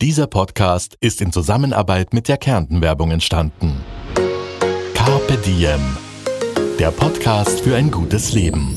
[0.00, 3.80] Dieser Podcast ist in Zusammenarbeit mit der Kärnten-Werbung entstanden.
[4.94, 5.80] Carpe Diem.
[6.78, 8.76] Der Podcast für ein gutes Leben.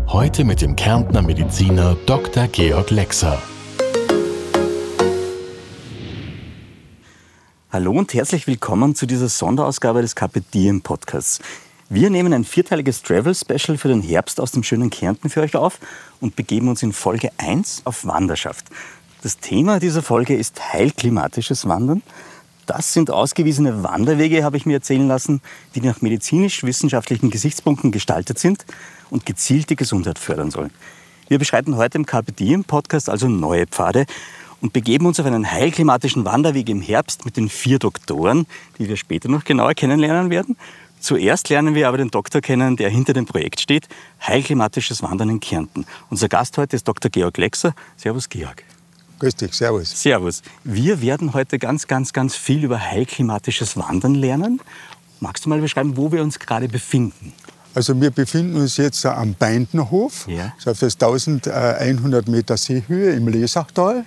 [0.13, 2.49] Heute mit dem Kärntner Mediziner Dr.
[2.49, 3.41] Georg Lexer.
[7.71, 10.43] Hallo und herzlich willkommen zu dieser Sonderausgabe des Carpe
[10.83, 11.39] Podcasts.
[11.87, 15.79] Wir nehmen ein vierteiliges Travel-Special für den Herbst aus dem schönen Kärnten für euch auf
[16.19, 18.65] und begeben uns in Folge 1 auf Wanderschaft.
[19.23, 22.03] Das Thema dieser Folge ist heilklimatisches Wandern.
[22.65, 25.41] Das sind ausgewiesene Wanderwege, habe ich mir erzählen lassen,
[25.73, 28.65] die nach medizinisch-wissenschaftlichen Gesichtspunkten gestaltet sind
[29.11, 30.71] und gezielt die Gesundheit fördern sollen.
[31.27, 34.05] Wir beschreiten heute im Carpe Diem Podcast also neue Pfade
[34.61, 38.47] und begeben uns auf einen heilklimatischen Wanderweg im Herbst mit den vier Doktoren,
[38.79, 40.57] die wir später noch genauer kennenlernen werden.
[40.99, 43.87] Zuerst lernen wir aber den Doktor kennen, der hinter dem Projekt steht,
[44.25, 45.85] Heilklimatisches Wandern in Kärnten.
[46.09, 47.09] Unser Gast heute ist Dr.
[47.09, 47.73] Georg Lexer.
[47.97, 48.63] Servus, Georg.
[49.19, 49.99] Grüß dich, Servus.
[49.99, 50.43] Servus.
[50.63, 54.61] Wir werden heute ganz, ganz, ganz viel über heilklimatisches Wandern lernen.
[55.19, 57.33] Magst du mal beschreiben, wo wir uns gerade befinden?
[57.73, 60.53] Also wir befinden uns jetzt am Beintenhof, Ja.
[60.57, 64.03] so auf das 1100 Meter Seehöhe im Lesachtal,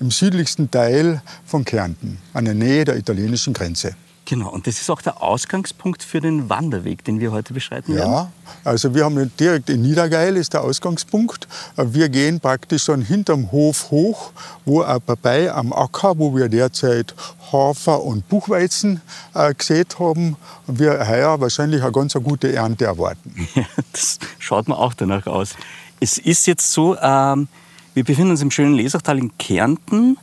[0.00, 3.94] im südlichsten Teil von Kärnten, an der Nähe der italienischen Grenze.
[4.28, 8.10] Genau, und das ist auch der Ausgangspunkt für den Wanderweg, den wir heute beschreiten werden.
[8.10, 8.32] Ja,
[8.64, 11.46] also wir haben direkt in Niedergeil ist der Ausgangspunkt.
[11.76, 14.32] Wir gehen praktisch dann hinterm Hof hoch,
[14.64, 17.14] wo vorbei am Acker, wo wir derzeit
[17.52, 19.00] Hafer und Buchweizen
[19.32, 20.36] äh, gesät haben.
[20.66, 23.48] Wir heuer wahrscheinlich eine ganz gute Ernte erwarten.
[23.54, 25.54] Ja, das schaut mir auch danach aus.
[26.00, 27.48] Es ist jetzt so, ähm,
[27.94, 30.18] wir befinden uns im schönen Lesachtal in Kärnten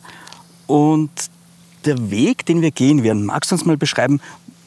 [0.67, 1.09] und
[1.85, 4.21] der Weg, den wir gehen werden, magst du uns mal beschreiben?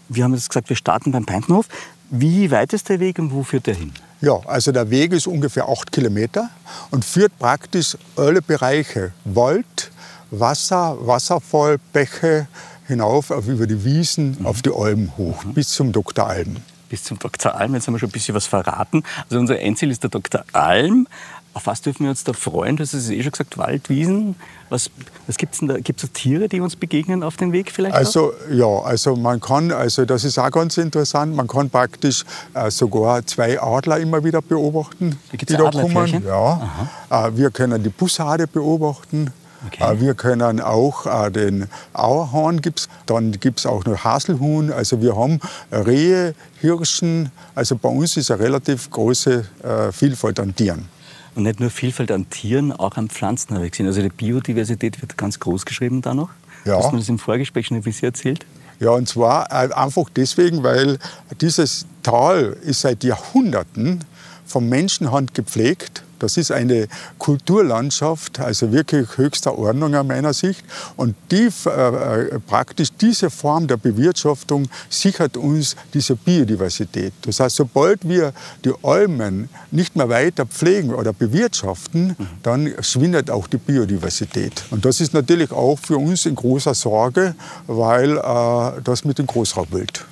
[0.08, 1.66] Wir haben jetzt gesagt, wir starten beim Peintenhof.
[2.10, 3.92] Wie weit ist der Weg und wo führt der hin?
[4.20, 6.48] Ja, also der Weg ist ungefähr acht Kilometer
[6.90, 9.90] und führt praktisch alle Bereiche Wald,
[10.30, 12.46] Wasser, Wasserfall, Bäche
[12.86, 16.26] hinauf auf über die Wiesen, auf die Almen hoch, bis zum Dr.
[16.26, 16.56] Alm.
[16.88, 17.54] Bis zum Dr.
[17.54, 19.02] Alm, jetzt haben wir schon ein bisschen was verraten.
[19.24, 20.44] Also unser Endziel ist der Dr.
[20.52, 21.08] Alm.
[21.56, 22.76] Auf was dürfen wir uns da freuen?
[22.76, 24.36] Du hast es eh schon gesagt, Wald, Wiesen.
[24.68, 24.90] Was,
[25.26, 25.78] was gibt es denn da?
[25.78, 27.94] Gibt es Tiere, die uns begegnen auf dem Weg vielleicht?
[27.94, 27.98] auch?
[27.98, 32.70] Also ja, also man kann, also das ist auch ganz interessant, man kann praktisch äh,
[32.70, 36.24] sogar zwei Adler immer wieder beobachten, Da die da kommen.
[36.26, 36.88] Ja.
[37.08, 39.32] Äh, wir können die Bussarde beobachten.
[39.66, 39.82] Okay.
[39.82, 44.72] Äh, wir können auch äh, den Auerhahn gibt's, dann gibt es auch noch Haselhuhn.
[44.72, 45.40] Also wir haben
[45.72, 47.30] Rehe, Hirschen.
[47.54, 50.88] Also bei uns ist eine relativ große äh, Vielfalt an Tieren.
[51.34, 53.86] Und nicht nur Vielfalt an Tieren, auch an Pflanzen habe ich gesehen.
[53.86, 56.30] Also die Biodiversität wird ganz groß geschrieben da noch.
[56.64, 56.78] Ja.
[56.78, 58.46] Hast du das im Vorgespräch schon ein bisschen erzählt?
[58.80, 60.98] Ja, und zwar einfach deswegen, weil
[61.40, 64.04] dieses Tal ist seit Jahrhunderten
[64.44, 66.02] von Menschenhand gepflegt.
[66.18, 66.88] Das ist eine
[67.18, 70.64] Kulturlandschaft, also wirklich höchster Ordnung aus meiner Sicht.
[70.96, 77.12] Und die, äh, äh, praktisch diese Form der Bewirtschaftung sichert uns diese Biodiversität.
[77.22, 78.32] Das heißt, sobald wir
[78.64, 84.64] die Almen nicht mehr weiter pflegen oder bewirtschaften, dann schwindet auch die Biodiversität.
[84.70, 87.34] Und das ist natürlich auch für uns in großer Sorge,
[87.66, 90.04] weil äh, das mit dem Großraubwild.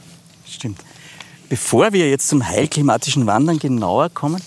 [0.47, 0.81] Stimmt.
[1.49, 4.41] Bevor wir jetzt zum heilklimatischen Wandern genauer kommen,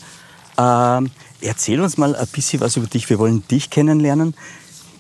[0.58, 1.12] ähm,
[1.42, 3.10] erzähl uns mal ein bisschen was über dich.
[3.10, 4.36] Wir wollen dich kennenlernen.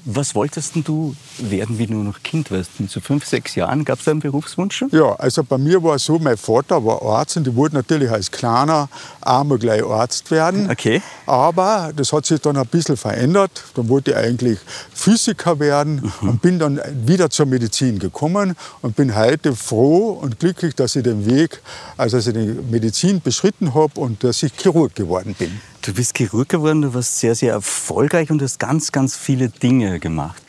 [0.09, 2.79] Was wolltest du werden, wie du noch Kind warst?
[2.79, 4.89] Mit so fünf, sechs Jahren gab es da einen Berufswunsch schon?
[4.93, 8.09] Ja, also bei mir war es so, mein Vater war Arzt und ich wollte natürlich
[8.09, 8.87] als kleiner
[9.19, 10.71] einmal gleich Arzt werden.
[10.71, 11.01] Okay.
[11.25, 13.65] Aber das hat sich dann ein bisschen verändert.
[13.75, 14.59] Dann wollte ich eigentlich
[14.93, 20.73] Physiker werden und bin dann wieder zur Medizin gekommen und bin heute froh und glücklich,
[20.73, 21.61] dass ich den Weg,
[21.97, 25.59] also dass ich die Medizin beschritten habe und dass ich Chirurg geworden bin.
[25.87, 30.01] Du bist Chirurg geworden, du warst sehr, sehr erfolgreich und hast ganz, ganz viele Dinge
[30.01, 30.43] gemacht.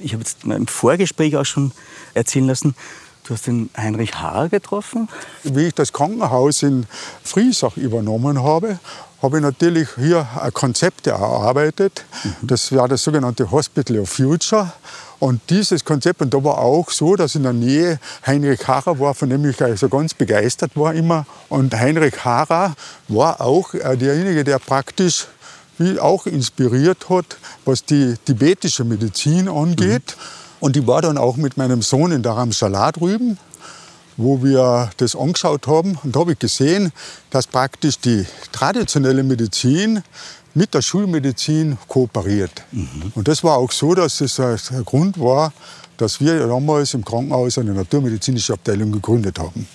[0.00, 1.70] Ich habe jetzt im Vorgespräch auch schon
[2.12, 2.74] erzählen lassen,
[3.22, 5.08] du hast den Heinrich Haar getroffen.
[5.44, 6.86] Wie ich das Krankenhaus in
[7.22, 8.80] Friesach übernommen habe,
[9.22, 12.04] habe ich natürlich hier Konzepte erarbeitet.
[12.42, 14.72] Das war das sogenannte Hospital of Future.
[15.18, 19.14] Und dieses Konzept, und da war auch so, dass in der Nähe Heinrich Harrer war,
[19.14, 21.26] von dem ich also ganz begeistert war immer.
[21.50, 22.74] Und Heinrich Harrer
[23.08, 25.26] war auch äh, derjenige, der praktisch
[25.98, 30.16] auch inspiriert hat, was die tibetische Medizin angeht.
[30.60, 33.38] Und ich war dann auch mit meinem Sohn in Dharamshala drüben.
[34.20, 35.98] Wo wir das angeschaut haben.
[36.02, 36.92] Und da habe ich gesehen,
[37.30, 40.02] dass praktisch die traditionelle Medizin
[40.54, 42.62] mit der Schulmedizin kooperiert.
[42.72, 43.12] Mhm.
[43.14, 45.52] Und das war auch so, dass es das ein Grund war,
[45.96, 49.66] dass wir damals im Krankenhaus eine naturmedizinische Abteilung gegründet haben.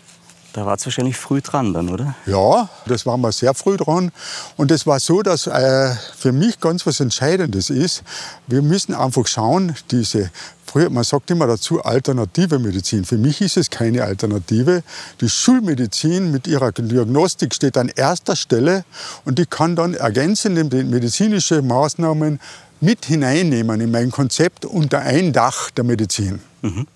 [0.55, 2.15] Da war es wahrscheinlich früh dran dann, oder?
[2.25, 4.13] Ja, das war mal sehr früh dran.
[4.55, 8.03] Und es war so, dass äh, für mich ganz was Entscheidendes ist.
[8.47, 10.31] Wir müssen einfach schauen, diese
[10.65, 13.03] früher, man sagt immer dazu alternative Medizin.
[13.03, 14.81] Für mich ist es keine Alternative.
[15.19, 18.85] Die Schulmedizin mit ihrer Diagnostik steht an erster Stelle
[19.25, 22.39] und die kann dann ergänzend medizinische Maßnahmen
[22.79, 26.39] mit hineinnehmen in mein Konzept unter ein Dach der Medizin.
[26.61, 26.87] Mhm.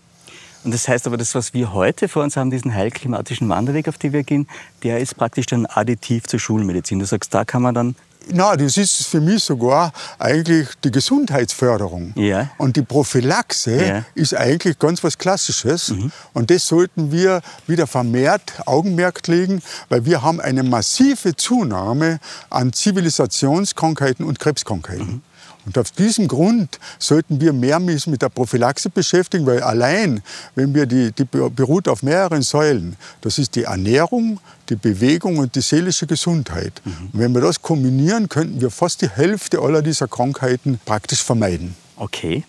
[0.64, 3.98] Und das heißt aber, das, was wir heute vor uns haben, diesen heilklimatischen Wanderweg, auf
[3.98, 4.48] den wir gehen,
[4.84, 7.00] der ist praktisch dann additiv zur Schulmedizin.
[7.00, 7.96] Du sagst, da kann man dann
[8.32, 12.14] na, das ist für mich sogar eigentlich die Gesundheitsförderung.
[12.16, 12.52] Ja.
[12.58, 14.06] Und die Prophylaxe ja.
[14.14, 15.90] ist eigentlich ganz was Klassisches.
[15.90, 16.12] Mhm.
[16.34, 22.20] Und das sollten wir wieder vermehrt Augenmerk legen, weil wir haben eine massive Zunahme
[22.50, 25.08] an Zivilisationskrankheiten und Krebskrankheiten.
[25.08, 25.22] Mhm.
[25.66, 30.22] Und auf diesem Grund sollten wir mehr mit der Prophylaxe beschäftigen, weil allein,
[30.56, 34.40] wenn wir die, die beruht auf mehreren Säulen, das ist die Ernährung,
[34.70, 36.82] die Bewegung und die seelische Gesundheit.
[36.84, 37.10] Mhm.
[37.14, 41.76] Und wenn wir das kombinieren, könnten wir fast die Hälfte aller dieser Krankheiten praktisch vermeiden.
[41.98, 42.44] Okay.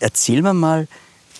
[0.00, 0.88] Erzähl mir mal,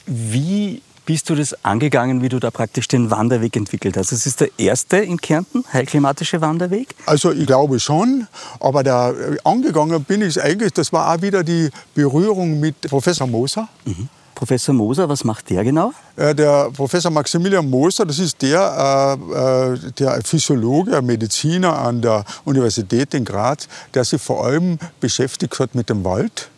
[0.07, 4.13] wie bist du das angegangen, wie du da praktisch den Wanderweg entwickelt hast?
[4.13, 6.95] Es ist der erste in Kärnten, heilklimatische Wanderweg?
[7.07, 8.27] Also ich glaube schon,
[8.61, 13.27] aber der, äh, angegangen bin ich eigentlich, das war auch wieder die Berührung mit Professor
[13.27, 13.69] Moser.
[13.85, 14.09] Mhm.
[14.35, 15.93] Professor Moser, was macht der genau?
[16.17, 23.15] Äh, der Professor Maximilian Moser, das ist der, äh, der Physiologe, Mediziner an der Universität
[23.15, 26.51] in Graz, der sich vor allem beschäftigt hat mit dem Wald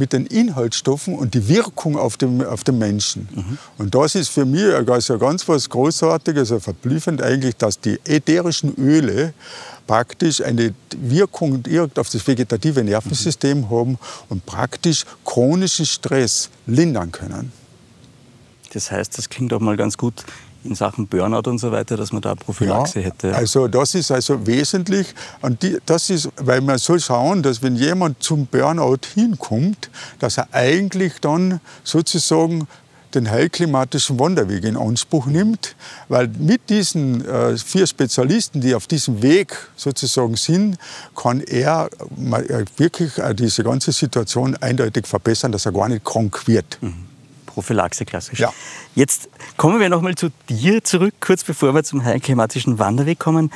[0.00, 3.28] mit den Inhaltsstoffen und die Wirkung auf den, auf den Menschen.
[3.32, 3.58] Mhm.
[3.76, 8.74] Und das ist für mich also ganz was Großartiges, also verblüffend eigentlich, dass die ätherischen
[8.76, 9.34] Öle
[9.86, 13.70] praktisch eine Wirkung direkt auf das vegetative Nervensystem mhm.
[13.70, 13.98] haben
[14.30, 17.52] und praktisch chronischen Stress lindern können.
[18.72, 20.24] Das heißt, das klingt auch mal ganz gut
[20.64, 23.34] in Sachen Burnout und so weiter, dass man da Prophylaxe ja, hätte?
[23.34, 25.14] Also das ist also wesentlich.
[25.40, 30.38] Und die, das ist, weil man soll schauen, dass wenn jemand zum Burnout hinkommt, dass
[30.38, 32.66] er eigentlich dann sozusagen
[33.14, 35.74] den heilklimatischen Wanderweg in Anspruch nimmt,
[36.08, 40.78] weil mit diesen äh, vier Spezialisten, die auf diesem Weg sozusagen sind,
[41.16, 46.46] kann er äh, wirklich äh, diese ganze Situation eindeutig verbessern, dass er gar nicht krank
[46.46, 46.78] wird.
[46.80, 47.09] Mhm.
[47.50, 48.38] Prophylaxe klassisch.
[48.38, 48.52] Ja.
[48.94, 53.50] Jetzt kommen wir noch mal zu dir zurück, kurz bevor wir zum heilklimatischen Wanderweg kommen.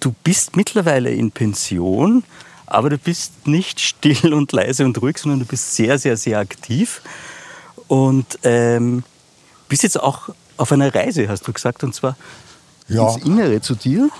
[0.00, 2.24] Du bist mittlerweile in Pension,
[2.66, 6.38] aber du bist nicht still und leise und ruhig, sondern du bist sehr, sehr, sehr
[6.38, 7.00] aktiv.
[7.88, 9.02] Und ähm,
[9.68, 10.28] bist jetzt auch
[10.58, 12.16] auf einer Reise, hast du gesagt, und zwar
[12.88, 13.08] ja.
[13.08, 14.10] ins Innere zu dir.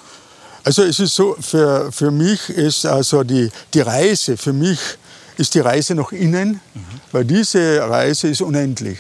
[0.65, 4.79] Also es ist so, für, für mich ist also die, die Reise, für mich
[5.37, 6.81] ist die Reise nach innen, mhm.
[7.13, 8.99] weil diese Reise ist unendlich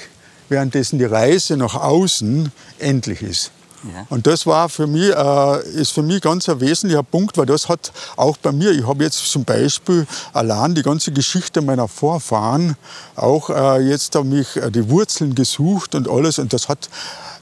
[0.48, 3.50] währenddessen die Reise nach außen endlich ist.
[3.84, 4.06] Ja.
[4.08, 7.68] Und das war für mich, äh, ist für mich ganz ein wesentlicher Punkt, weil das
[7.68, 12.76] hat auch bei mir, ich habe jetzt zum Beispiel allein die ganze Geschichte meiner Vorfahren,
[13.14, 16.88] auch äh, jetzt habe ich äh, die Wurzeln gesucht und alles und das hat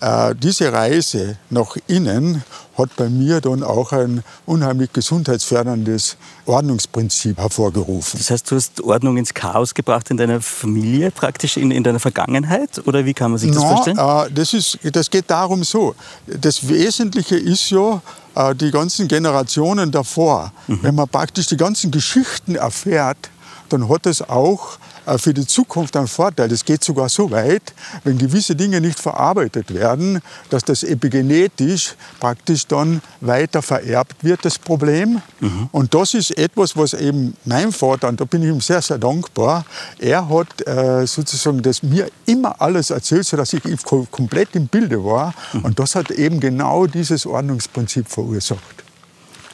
[0.01, 2.43] äh, diese Reise nach innen
[2.77, 8.19] hat bei mir dann auch ein unheimlich gesundheitsförderndes Ordnungsprinzip hervorgerufen.
[8.19, 12.01] Das heißt, du hast Ordnung ins Chaos gebracht in deiner Familie, praktisch in, in deiner
[12.01, 12.83] Vergangenheit?
[12.87, 13.99] Oder wie kann man sich das no, vorstellen?
[13.99, 15.95] Äh, das, ist, das geht darum so.
[16.27, 18.03] Das Wesentliche ist ja,
[18.35, 20.53] äh, die ganzen Generationen davor.
[20.67, 20.79] Mhm.
[20.83, 23.31] Wenn man praktisch die ganzen Geschichten erfährt,
[23.71, 24.79] dann hat es auch
[25.19, 26.51] für die Zukunft einen Vorteil.
[26.53, 30.21] Es geht sogar so weit, wenn gewisse Dinge nicht verarbeitet werden,
[30.51, 35.23] dass das epigenetisch praktisch dann weiter vererbt wird, das Problem.
[35.41, 35.69] Mhm.
[35.73, 38.99] Und das ist etwas, was eben mein Vater, und da bin ich ihm sehr, sehr
[38.99, 39.65] dankbar,
[39.99, 45.35] er hat äh, sozusagen das mir immer alles erzählt, sodass ich komplett im Bilde war.
[45.53, 45.65] Mhm.
[45.65, 48.85] Und das hat eben genau dieses Ordnungsprinzip verursacht.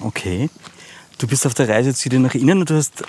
[0.01, 0.51] Okay.
[1.19, 3.05] Du bist auf der Reise zu dir nach innen und du hast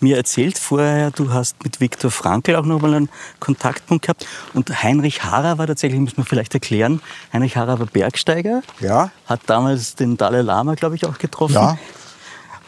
[0.00, 3.08] mir erzählt vorher, du hast mit Viktor Frankl auch noch mal einen
[3.40, 4.26] Kontaktpunkt gehabt.
[4.54, 7.00] Und Heinrich Harrer war tatsächlich, muss man vielleicht erklären,
[7.32, 8.62] Heinrich Harrer war Bergsteiger.
[8.80, 9.10] Ja.
[9.26, 11.54] Hat damals den Dalai Lama, glaube ich, auch getroffen.
[11.54, 11.78] Ja.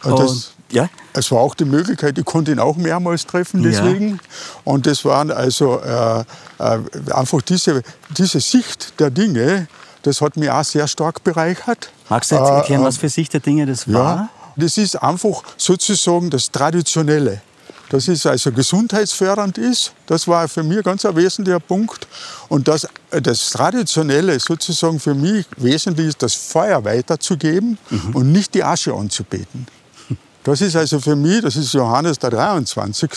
[0.03, 0.89] Und das, ja?
[1.13, 4.11] Es war auch die Möglichkeit, ich konnte ihn auch mehrmals treffen deswegen.
[4.11, 4.19] Ja.
[4.65, 6.21] Und das waren also äh,
[6.59, 6.79] äh,
[7.13, 7.83] einfach diese,
[8.17, 9.69] diese Sicht der Dinge,
[10.03, 11.91] das hat mich auch sehr stark bereichert.
[12.09, 14.17] Magst du jetzt erklären, äh, was für Sicht der Dinge das war?
[14.17, 14.29] Ja,
[14.61, 17.43] das ist einfach sozusagen das Traditionelle.
[17.91, 19.93] dass es also gesundheitsfördernd ist.
[20.07, 22.07] Das war für mich ganz ein wesentlicher Punkt.
[22.49, 28.15] Und dass das Traditionelle sozusagen für mich wesentlich ist, das Feuer weiterzugeben mhm.
[28.15, 29.67] und nicht die Asche anzubeten.
[30.43, 33.11] Das ist also für mich, das ist Johannes der 23.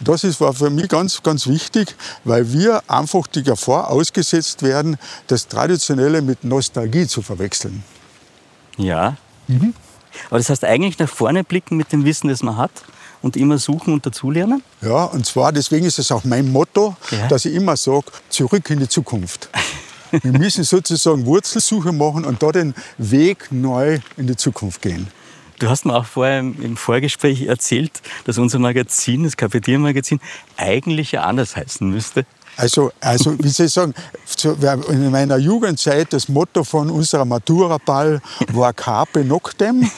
[0.00, 4.96] Das ist, war für mich ganz, ganz wichtig, weil wir einfach die Gefahr ausgesetzt werden,
[5.26, 7.84] das Traditionelle mit Nostalgie zu verwechseln.
[8.78, 9.16] Ja.
[9.48, 9.74] Mhm.
[10.30, 12.70] Aber das heißt eigentlich nach vorne blicken mit dem Wissen, das man hat
[13.22, 14.62] und immer suchen und dazulernen?
[14.82, 17.28] Ja, und zwar deswegen ist es auch mein Motto, ja.
[17.28, 19.48] dass ich immer sage, zurück in die Zukunft.
[20.10, 25.08] Wir müssen sozusagen Wurzelsuche machen und da den Weg neu in die Zukunft gehen.
[25.58, 30.20] Du hast mir auch vorher im Vorgespräch erzählt, dass unser Magazin, das Kapitänmagazin,
[30.56, 32.26] eigentlich ja anders heißen müsste.
[32.56, 33.94] Also, also wie soll ich sagen,
[34.88, 38.20] in meiner Jugendzeit das Motto von unserer Matura-Ball
[38.52, 39.90] war Carpe Noctem.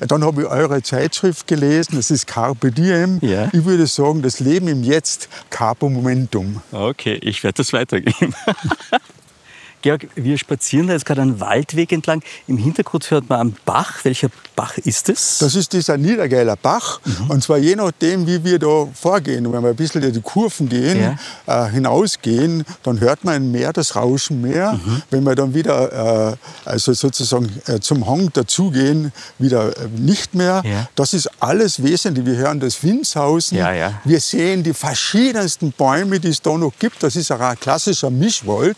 [0.00, 3.18] Dann habe ich eure Zeitschrift gelesen, das ist Carpe Diem.
[3.22, 3.48] Ja.
[3.52, 6.62] Ich würde sagen, das Leben im Jetzt, Carpe Momentum.
[6.72, 8.34] Okay, ich werde das weitergeben.
[9.82, 12.22] Georg, wir spazieren da jetzt gerade einen Waldweg entlang.
[12.46, 14.04] Im Hintergrund hört man einen Bach.
[14.04, 15.38] Welcher Bach ist es?
[15.38, 17.00] Das ist dieser Niedergeiler Bach.
[17.04, 17.30] Mhm.
[17.30, 19.50] Und zwar je nachdem, wie wir da vorgehen.
[19.50, 21.66] Wenn wir ein bisschen in die Kurven gehen, ja.
[21.66, 24.74] äh, hinausgehen, dann hört man im Meer das Rauschen mehr.
[24.74, 25.02] Mhm.
[25.10, 30.62] Wenn wir dann wieder äh, also sozusagen äh, zum Hang dazugehen, wieder äh, nicht mehr.
[30.64, 30.88] Ja.
[30.94, 32.26] Das ist alles wesentlich.
[32.26, 33.56] Wir hören das Windshausen.
[33.56, 37.02] Ja, wir sehen die verschiedensten Bäume, die es da noch gibt.
[37.02, 38.76] Das ist ein klassischer Mischwald.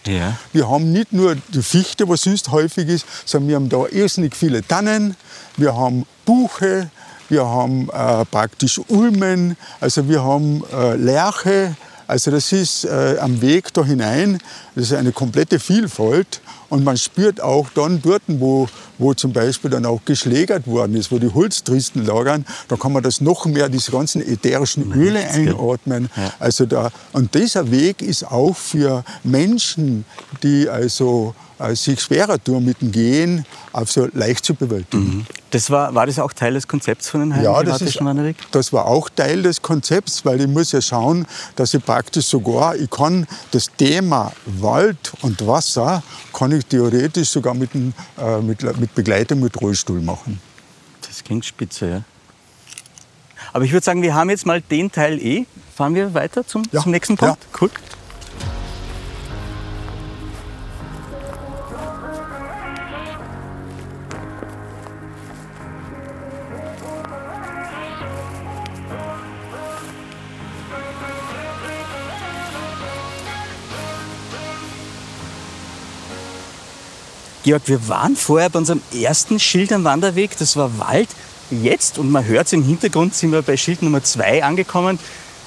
[0.52, 4.37] Wir haben nicht nur die Fichte, was sonst häufig ist, sondern wir haben da irrsinnig
[4.37, 5.16] viele Tannen,
[5.56, 6.90] wir haben Buche,
[7.28, 11.75] wir haben äh, praktisch Ulmen, also wir haben äh, Lerche,
[12.06, 14.38] also das ist äh, am Weg da hinein,
[14.75, 16.40] das ist eine komplette Vielfalt.
[16.73, 21.12] Und man spürt auch dann dort, wo, wo zum Beispiel dann auch geschlägert worden ist,
[21.12, 26.09] wo die Holztristen lagern, da kann man das noch mehr, diese ganzen ätherischen Öle einatmen.
[26.17, 26.33] Ja.
[26.38, 30.07] Also da, und dieser Weg ist auch für Menschen,
[30.43, 35.19] die also äh, sich schwerer tun mit dem Gehen, also leicht zu bewältigen.
[35.19, 35.26] Mhm.
[35.50, 38.00] Das war, war das auch Teil des Konzepts von den Ja, das, ist,
[38.50, 42.75] das war auch Teil des Konzepts, weil ich muss ja schauen, dass ich praktisch sogar,
[42.75, 46.02] ich kann das Thema Wald und Wasser,
[46.33, 50.40] kann ich theoretisch sogar mit, äh, mit, mit Begleitung mit Rollstuhl machen.
[51.07, 52.02] Das klingt spitze, ja.
[53.52, 55.45] Aber ich würde sagen, wir haben jetzt mal den Teil eh.
[55.75, 56.81] Fahren wir weiter zum, ja.
[56.81, 57.38] zum nächsten Punkt?
[57.42, 57.59] Ja.
[57.61, 57.71] Cool.
[77.42, 81.08] Georg, wir waren vorher bei unserem ersten Schild am Wanderweg, das war Wald.
[81.50, 84.99] Jetzt, und man hört es im Hintergrund, sind wir bei Schild Nummer 2 angekommen,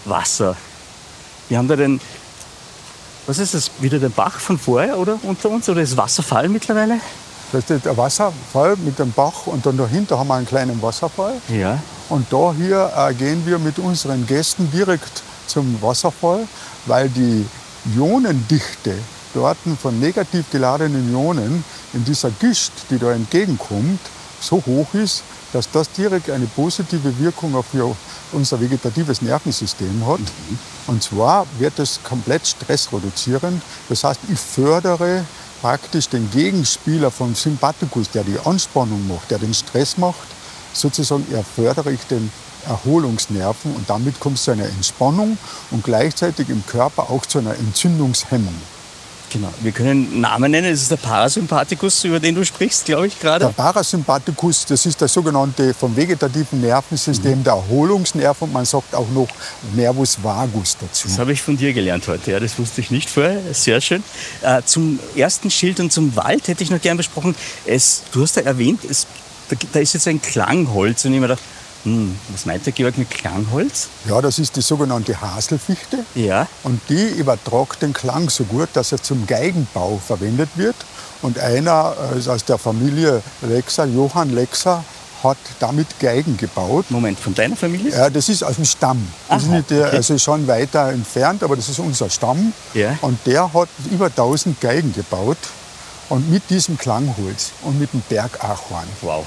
[0.04, 0.58] Wasser.
[1.48, 2.02] Wir haben da den,
[3.28, 7.00] was ist das, wieder der Bach von vorher oder unter uns oder ist Wasserfall mittlerweile?
[7.52, 11.36] Das ist der Wasserfall mit dem Bach und dann dahinter haben wir einen kleinen Wasserfall.
[11.48, 11.80] Ja.
[12.10, 16.48] Und da hier äh, gehen wir mit unseren Gästen direkt zum Wasserfall,
[16.88, 17.46] weil die
[17.96, 18.96] Ionendichte
[19.34, 21.64] dort von negativ geladenen Ionen
[21.96, 24.00] in dieser Gischt, die da entgegenkommt,
[24.40, 25.24] so hoch ist,
[25.54, 27.66] dass das direkt eine positive Wirkung auf
[28.34, 30.20] unser vegetatives Nervensystem hat.
[30.20, 30.60] Mhm.
[30.88, 33.62] Und zwar wird es komplett stressreduzierend.
[33.90, 35.24] Das heißt, ich fördere
[35.62, 40.28] praktisch den Gegenspieler vom Sympathikus, der die Anspannung macht, der den Stress macht.
[40.74, 41.26] Sozusagen
[41.56, 42.30] fördere ich den
[42.68, 45.38] Erholungsnerven und damit kommt es zu einer Entspannung
[45.72, 48.56] und gleichzeitig im Körper auch zu einer Entzündungshemmung.
[49.36, 49.54] Genau.
[49.62, 50.72] Wir können Namen nennen.
[50.72, 53.46] Das ist der Parasympathikus, über den du sprichst, glaube ich, gerade.
[53.46, 57.44] Der Parasympathikus, das ist der sogenannte vom vegetativen Nervensystem, mhm.
[57.44, 59.28] der Erholungsnerv und man sagt auch noch
[59.76, 61.10] Nervus vagus dazu.
[61.10, 62.32] Das habe ich von dir gelernt heute.
[62.32, 63.42] Ja, das wusste ich nicht vorher.
[63.52, 64.06] Sehr schön.
[64.42, 67.36] Äh, zum ersten Schild und zum Wald hätte ich noch gern besprochen.
[67.66, 69.06] Es, du hast ja erwähnt, es,
[69.50, 71.44] da, da, ist jetzt ein Klangholz und ich mir gedacht,
[71.86, 73.90] hm, was meint der Georg mit Klangholz?
[74.10, 76.00] Ja, das ist die sogenannte Haselfichte.
[76.16, 76.48] Ja.
[76.64, 80.76] Und die übertragt den Klang so gut, dass er zum Geigenbau verwendet wird.
[81.22, 84.84] Und einer äh, aus der Familie Lexer, Johann Lexer,
[85.24, 86.86] hat damit Geigen gebaut.
[86.90, 87.92] Moment, von deiner Familie?
[87.92, 89.08] Ja, das ist aus dem Stamm.
[89.28, 89.98] Das Aha, ist nicht der, okay.
[89.98, 92.52] also schon weiter entfernt, aber das ist unser Stamm.
[92.74, 92.98] Ja.
[93.02, 95.38] Und der hat über 1000 Geigen gebaut.
[96.10, 98.88] Und mit diesem Klangholz und mit dem Bergachorn.
[99.02, 99.26] Wow.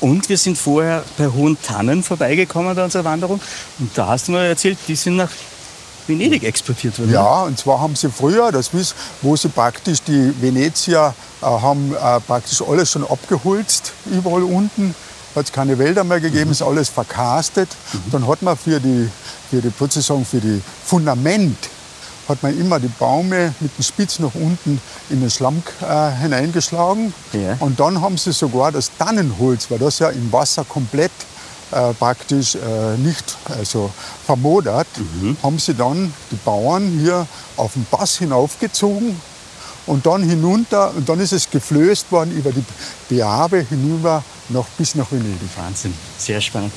[0.00, 3.40] Und wir sind vorher bei Hohen Tannen vorbeigekommen bei unserer Wanderung.
[3.78, 5.30] Und da hast du mir erzählt, die sind nach
[6.06, 7.12] Venedig exportiert worden.
[7.12, 11.94] Ja, und zwar haben sie früher, das ist, wo sie praktisch die Venezier äh, haben
[11.94, 14.94] äh, praktisch alles schon abgeholzt, überall unten
[15.34, 17.68] hat es keine Wälder mehr gegeben, ist alles verkastet.
[18.10, 19.08] Dann hat man für die,
[19.50, 21.56] für die, sozusagen für die Fundament
[22.28, 24.80] hat man immer die Baume mit dem Spitz nach unten
[25.10, 27.14] in den Schlamm äh, hineingeschlagen.
[27.32, 27.56] Ja.
[27.60, 31.12] Und dann haben sie sogar das Tannenholz, weil das ja im Wasser komplett
[31.70, 33.90] äh, praktisch äh, nicht also
[34.24, 34.86] vermodert,
[35.42, 39.20] haben sie dann die Bauern hier auf den Pass hinaufgezogen
[39.86, 42.64] und dann hinunter und dann ist es geflößt worden über die
[43.08, 45.50] Beabe hinüber noch bis nach Venedig.
[45.56, 46.72] Wahnsinn, sehr spannend.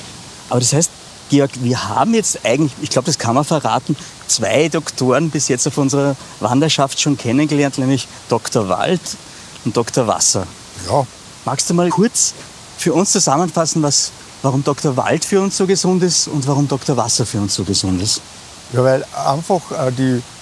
[0.50, 0.90] Aber das heißt,
[1.30, 3.96] Georg, wir haben jetzt eigentlich, ich glaube, das kann man verraten,
[4.32, 8.68] zwei Doktoren bis jetzt auf unserer Wanderschaft schon kennengelernt, nämlich Dr.
[8.68, 9.00] Wald
[9.64, 10.06] und Dr.
[10.06, 10.46] Wasser.
[10.88, 11.06] Ja,
[11.44, 12.34] Magst du mal kurz
[12.78, 14.12] für uns zusammenfassen, was,
[14.42, 14.96] warum Dr.
[14.96, 16.96] Wald für uns so gesund ist und warum Dr.
[16.96, 18.20] Wasser für uns so gesund ist?
[18.72, 20.22] Ja, weil einfach äh, die,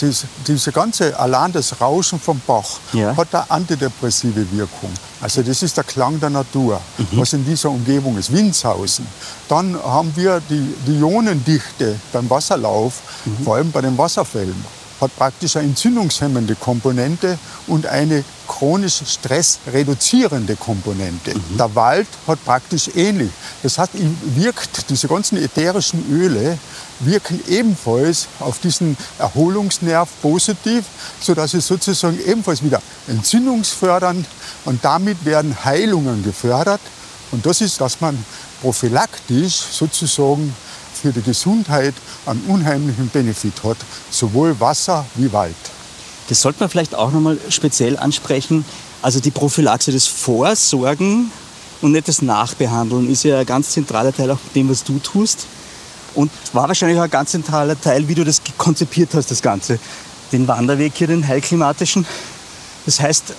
[0.00, 3.16] diese- diese ganze, allein das Rauschen vom Bach Ja.
[3.16, 4.90] hat eine antidepressive Wirkung.
[5.20, 6.80] Also das ist der Klang der Natur,
[7.12, 9.06] was in dieser Umgebung ist, Windshausen.
[9.48, 12.94] Dann haben wir die, die Ionendichte beim Wasserlauf,
[13.44, 14.64] vor allem bei den Wasserfällen,
[15.00, 21.34] hat praktisch eine entzündungshemmende Komponente und eine chronisch stressreduzierende Komponente.
[21.58, 23.30] Der Wald hat praktisch ähnlich.
[23.62, 26.58] Das heißt, ihm wirkt, diese ganzen ätherischen Öle
[27.00, 30.84] wirken ebenfalls auf diesen Erholungsnerv positiv,
[31.20, 34.26] sodass es sozusagen ebenfalls wieder entzündungsfördernd
[34.64, 36.80] und damit werden Heilungen gefördert.
[37.32, 38.24] Und das ist, dass man
[38.62, 40.54] prophylaktisch sozusagen
[40.94, 43.76] für die Gesundheit einen unheimlichen Benefit hat,
[44.10, 45.54] sowohl Wasser wie Wald.
[46.28, 48.64] Das sollte man vielleicht auch nochmal speziell ansprechen.
[49.02, 51.30] Also die Prophylaxe, das Vorsorgen
[51.82, 55.46] und nicht das Nachbehandeln ist ja ein ganz zentraler Teil auch dem, was du tust.
[56.14, 59.78] Und war wahrscheinlich auch ein ganz zentraler Teil, wie du das konzipiert hast, das Ganze.
[60.32, 62.06] Den Wanderweg hier, den heilklimatischen.
[62.86, 63.34] Das heißt,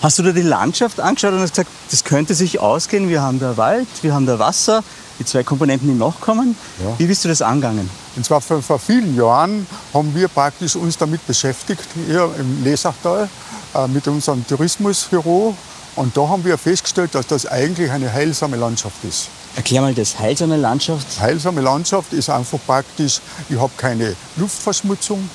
[0.00, 3.08] hast du dir die Landschaft angeschaut und hast gesagt, das könnte sich ausgehen.
[3.08, 4.82] Wir haben da Wald, wir haben da Wasser,
[5.18, 6.56] die zwei Komponenten, die noch kommen.
[6.82, 6.98] Ja.
[6.98, 7.88] Wie bist du das angegangen?
[8.14, 13.28] Und zwar vor, vor vielen Jahren haben wir praktisch uns damit beschäftigt, hier im Lesachtal,
[13.74, 15.56] äh, mit unserem Tourismusbüro.
[15.96, 19.28] Und da haben wir festgestellt, dass das eigentlich eine heilsame Landschaft ist.
[19.56, 21.20] Erklär mal das heilsame Landschaft.
[21.20, 25.28] Heilsame Landschaft ist einfach praktisch, ich habe keine Luftverschmutzung,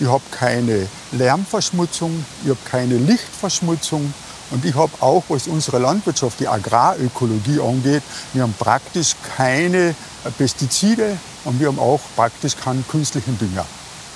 [0.00, 4.12] ich habe keine Lärmverschmutzung, ich habe keine Lichtverschmutzung
[4.50, 8.02] und ich habe auch, was unsere Landwirtschaft, die Agrarökologie angeht,
[8.34, 9.94] wir haben praktisch keine
[10.36, 13.66] Pestizide und wir haben auch praktisch keinen künstlichen Dünger.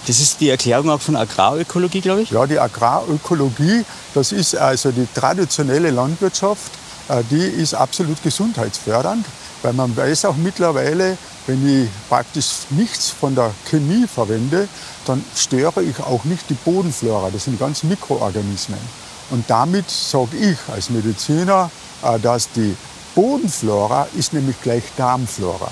[0.06, 2.30] Das ist die Erklärung auch von Agrarökologie, glaube ich.
[2.30, 3.84] Ja, die Agrarökologie,
[4.14, 6.70] das ist also die traditionelle Landwirtschaft,
[7.08, 9.26] äh, die ist absolut gesundheitsfördernd,
[9.62, 14.68] weil man weiß auch mittlerweile, wenn ich praktisch nichts von der Chemie verwende,
[15.06, 18.78] dann störe ich auch nicht die Bodenflora, das sind ganzen Mikroorganismen.
[19.30, 21.70] Und damit sage ich als Mediziner,
[22.02, 22.76] äh, dass die
[23.16, 25.70] Bodenflora ist nämlich gleich Darmflora.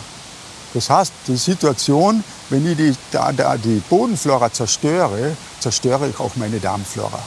[0.74, 6.32] Das heißt, die Situation, wenn ich die, da, da, die Bodenflora zerstöre, zerstöre ich auch
[6.34, 7.20] meine Darmflora.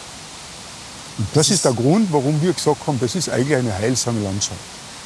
[1.18, 4.60] Und das ist der Grund, warum wir gesagt haben, das ist eigentlich eine heilsame Landschaft.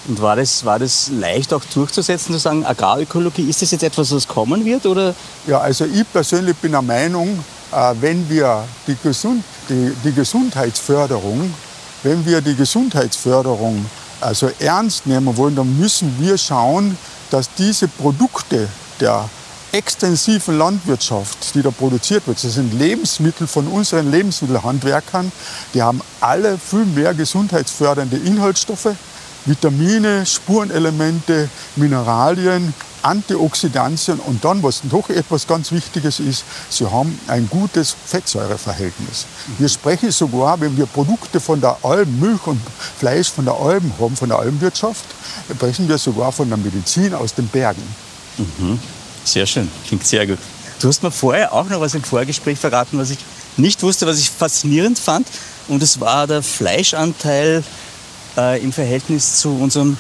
[0.08, 4.12] Und war das, war das leicht auch durchzusetzen, zu sagen, Agrarökologie, ist das jetzt etwas,
[4.12, 4.88] was kommen wird?
[4.88, 5.14] Oder?
[5.46, 7.40] Ja, also ich persönlich bin der Meinung,
[7.72, 11.54] äh, wenn wir die, Gesund, die, die Gesundheitsförderung,
[12.02, 13.86] wenn wir die Gesundheitsförderung
[14.20, 16.98] also ernst nehmen wollen, dann müssen wir schauen,
[17.32, 18.68] dass diese Produkte
[19.00, 19.28] der
[19.72, 25.32] extensiven Landwirtschaft, die da produziert wird, das sind Lebensmittel von unseren Lebensmittelhandwerkern,
[25.74, 28.90] die haben alle viel mehr gesundheitsfördernde Inhaltsstoffe,
[29.46, 37.48] Vitamine, Spurenelemente, Mineralien, Antioxidantien und dann, was noch etwas ganz Wichtiges ist, sie haben ein
[37.50, 39.26] gutes Fettsäureverhältnis.
[39.58, 42.62] Wir sprechen sogar, wenn wir Produkte von der Alm, Milch und
[43.00, 45.06] Fleisch von der Alm haben, von der Almwirtschaft,
[45.50, 47.84] sprechen wir sogar von der Medizin aus den Bergen.
[49.24, 50.40] Sehr schön, klingt sehr gut.
[50.80, 53.20] Du hast mir vorher auch noch was im Vorgespräch verraten, was ich
[53.58, 55.28] nicht wusste, was ich faszinierend fand.
[55.68, 57.64] Und es war der Fleischanteil
[58.36, 59.98] äh, im Verhältnis zu unserem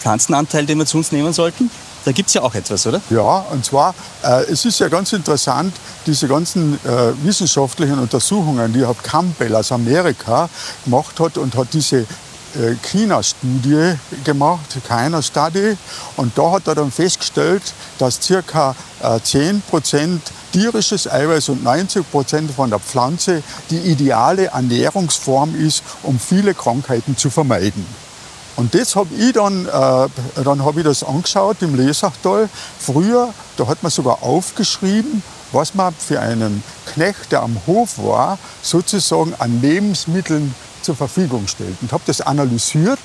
[0.00, 1.70] Pflanzenanteil, den wir zu uns nehmen sollten.
[2.04, 3.00] Da gibt es ja auch etwas, oder?
[3.10, 5.74] Ja, und zwar, äh, es ist ja ganz interessant,
[6.06, 10.48] diese ganzen äh, wissenschaftlichen Untersuchungen, die Herr Campbell aus Amerika
[10.84, 12.06] gemacht hat und hat diese
[12.54, 15.76] äh, China-Studie gemacht, keiner Study.
[16.16, 17.62] Und da hat er dann festgestellt,
[17.98, 18.42] dass äh,
[19.04, 20.18] 10%
[20.52, 27.30] tierisches Eiweiß und 90% von der Pflanze die ideale Ernährungsform ist, um viele Krankheiten zu
[27.30, 27.86] vermeiden.
[28.56, 32.48] Und das habe ich dann, äh, dann habe ich das angeschaut im Lesachtal.
[32.78, 38.38] Früher, da hat man sogar aufgeschrieben, was man für einen Knecht, der am Hof war,
[38.62, 41.76] sozusagen an Lebensmitteln zur Verfügung stellt.
[41.80, 43.00] Und habe das analysiert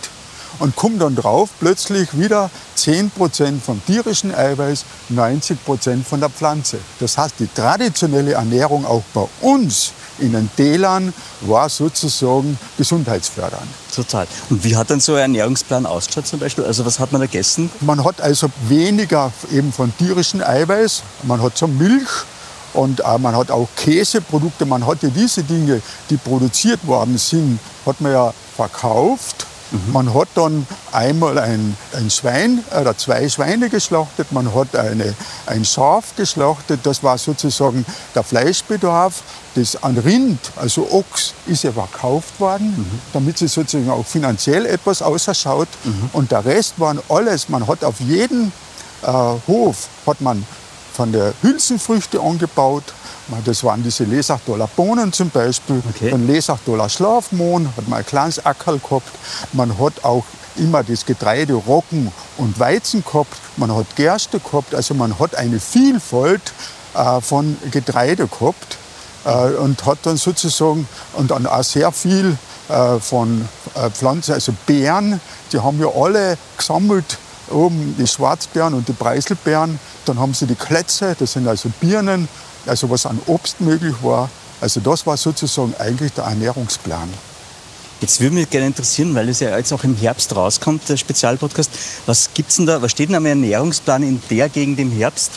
[0.60, 6.80] und komme dann drauf, plötzlich wieder 10% vom tierischen Eiweiß, 90% von der Pflanze.
[7.00, 13.68] Das heißt, die traditionelle Ernährung auch bei uns in den Tälern war sozusagen gesundheitsfördernd.
[13.94, 14.28] Total.
[14.50, 16.64] Und wie hat dann so ein Ernährungsplan ausgeschaut zum Beispiel?
[16.66, 17.70] Also was hat man da gegessen?
[17.82, 22.26] Man hat also weniger eben von tierischem Eiweiß, man hat so Milch,
[22.74, 27.60] und äh, man hat auch Käseprodukte, man hat ja diese Dinge, die produziert worden sind,
[27.86, 29.48] hat man ja verkauft.
[29.72, 29.94] Mhm.
[29.94, 35.14] Man hat dann einmal ein, ein Schwein oder zwei Schweine geschlachtet, man hat eine,
[35.46, 39.22] ein Schaf geschlachtet, das war sozusagen der Fleischbedarf.
[39.56, 43.00] Das an Rind, also Ochs, ist ja verkauft worden, mhm.
[43.12, 45.68] damit es sozusagen auch finanziell etwas ausschaut.
[45.84, 46.10] Mhm.
[46.14, 48.52] Und der Rest waren alles, man hat auf jedem
[49.02, 49.08] äh,
[49.48, 50.46] Hof hat man
[50.98, 52.84] von der Hülsenfrüchte angebaut.
[53.46, 56.10] Das waren diese Lesachdoler Bohnen zum Beispiel, okay.
[56.10, 59.12] dann Lesachdoler Schlafmohn, hat man ein kleines Ackerl gehabt.
[59.54, 60.24] Man hat auch
[60.56, 65.60] immer das Getreide Roggen und Weizen gehabt, man hat Gerste gehabt, also man hat eine
[65.60, 66.42] Vielfalt
[66.96, 68.78] äh, von Getreide gehabt
[69.24, 72.36] äh, und hat dann sozusagen und dann auch sehr viel
[72.70, 77.20] äh, von äh, Pflanzen, also Beeren, die haben wir alle gesammelt
[77.52, 79.80] oben die Schwarzbeeren und die Preiselbeeren.
[80.06, 82.28] Dann haben sie die Kletze, das sind also Birnen,
[82.66, 84.30] also was an Obst möglich war.
[84.62, 87.10] Also das war sozusagen eigentlich der Ernährungsplan.
[88.00, 91.72] Jetzt würde mich gerne interessieren, weil es ja jetzt auch im Herbst rauskommt, der Spezialpodcast.
[92.06, 95.32] Was gibt's denn da, was steht denn am Ernährungsplan in der Gegend im Herbst?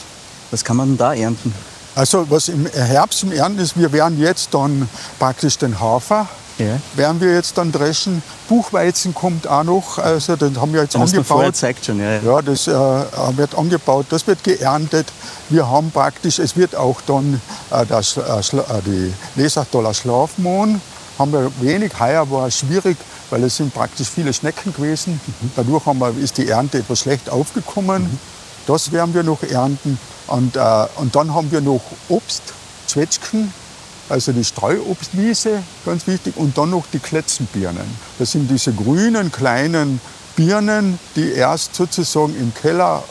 [0.50, 1.54] Was kann man denn da ernten?
[1.94, 6.28] Also was im Herbst im Ernten ist, wir werden jetzt dann praktisch den Hafer
[6.60, 6.80] ja.
[6.94, 8.22] werden wir jetzt dann dreschen.
[8.48, 11.56] Buchweizen kommt auch noch, also den haben wir jetzt das angebaut.
[11.56, 12.20] Zeigt schon, ja.
[12.20, 15.08] ja das äh, wird angebaut, das wird geerntet.
[15.48, 20.80] Wir haben praktisch, es wird auch dann äh, das, äh, äh die Lesachdoller Schlafmohn,
[21.18, 21.98] haben wir wenig.
[21.98, 22.96] Heuer war es schwierig,
[23.30, 25.20] weil es sind praktisch viele Schnecken gewesen.
[25.40, 25.50] Mhm.
[25.56, 28.04] Dadurch haben wir, ist die Ernte etwas schlecht aufgekommen.
[28.04, 28.18] Mhm.
[28.66, 29.98] Das werden wir noch ernten.
[30.26, 32.42] Und, äh, und dann haben wir noch Obst,
[32.86, 33.52] Zwetschgen,
[34.10, 37.86] also die Streuobstwiese, ganz wichtig, und dann noch die Kletzenbirnen.
[38.18, 40.00] Das sind diese grünen kleinen
[40.36, 43.02] Birnen, die erst sozusagen im Keller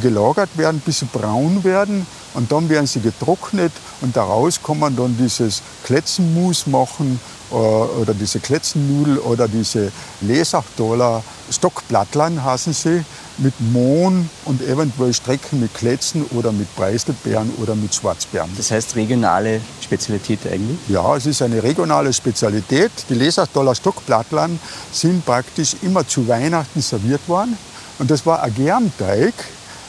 [0.00, 2.06] gelagert werden, bis sie braun werden.
[2.34, 7.18] Und dann werden sie getrocknet und daraus kann man dann dieses Kletzenmus machen
[7.50, 13.04] oder diese Kletzennudel oder diese Lesachdoller Stockblattlein heißen sie
[13.38, 18.50] mit Mohn und eventuell Strecken mit Kletzen oder mit Preiselbeeren oder mit Schwarzbeeren.
[18.56, 20.78] Das heißt regionale Spezialität eigentlich?
[20.88, 22.90] Ja, es ist eine regionale Spezialität.
[23.08, 24.58] Die Lesachdoller Stockblattlein
[24.90, 27.56] sind praktisch immer zu Weihnachten serviert worden.
[27.98, 29.34] Und das war ein Germteig.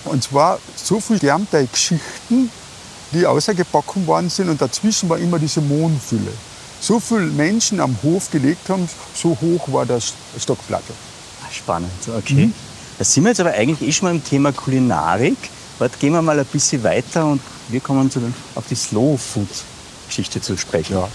[0.05, 2.49] Und zwar so viele Germteigschichten,
[3.13, 4.49] die außergebacken worden sind.
[4.49, 6.31] Und dazwischen war immer diese Mohnfülle.
[6.79, 10.95] So viele Menschen am Hof gelegt haben, so hoch war das Stockblattel.
[11.51, 12.47] Spannend, okay.
[12.47, 12.53] Mhm.
[12.97, 15.37] Da sind wir jetzt aber eigentlich eh schon mal im Thema Kulinarik.
[15.79, 19.17] Dort gehen wir mal ein bisschen weiter und wir kommen zu den, auf die Slow
[19.17, 19.47] Food
[20.07, 20.93] Geschichte zu sprechen.
[20.93, 21.07] Ja.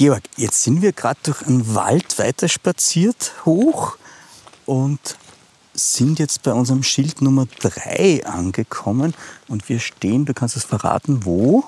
[0.00, 3.98] Georg, jetzt sind wir gerade durch einen Wald weiter spaziert hoch
[4.64, 4.98] und
[5.80, 9.14] sind jetzt bei unserem Schild Nummer 3 angekommen
[9.48, 11.64] und wir stehen, du kannst es verraten, wo?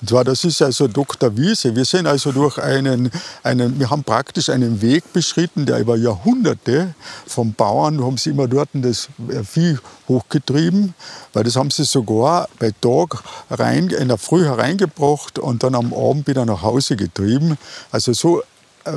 [0.00, 1.36] Und zwar, das ist also Dr.
[1.36, 1.74] Wiese.
[1.74, 3.10] Wir sind also durch einen,
[3.42, 6.94] einen, wir haben praktisch einen Weg beschritten, der über Jahrhunderte
[7.26, 9.08] vom Bauern, haben sie immer dort das
[9.44, 10.94] Vieh hochgetrieben,
[11.32, 15.92] weil das haben sie sogar bei Tag rein, in der Früh hereingebracht und dann am
[15.92, 17.58] Abend wieder nach Hause getrieben.
[17.90, 18.42] Also so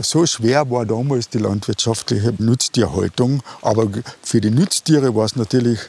[0.01, 3.41] so schwer war damals die landwirtschaftliche Nutztierhaltung.
[3.61, 3.87] Aber
[4.21, 5.79] für die Nutztiere war es natürlich,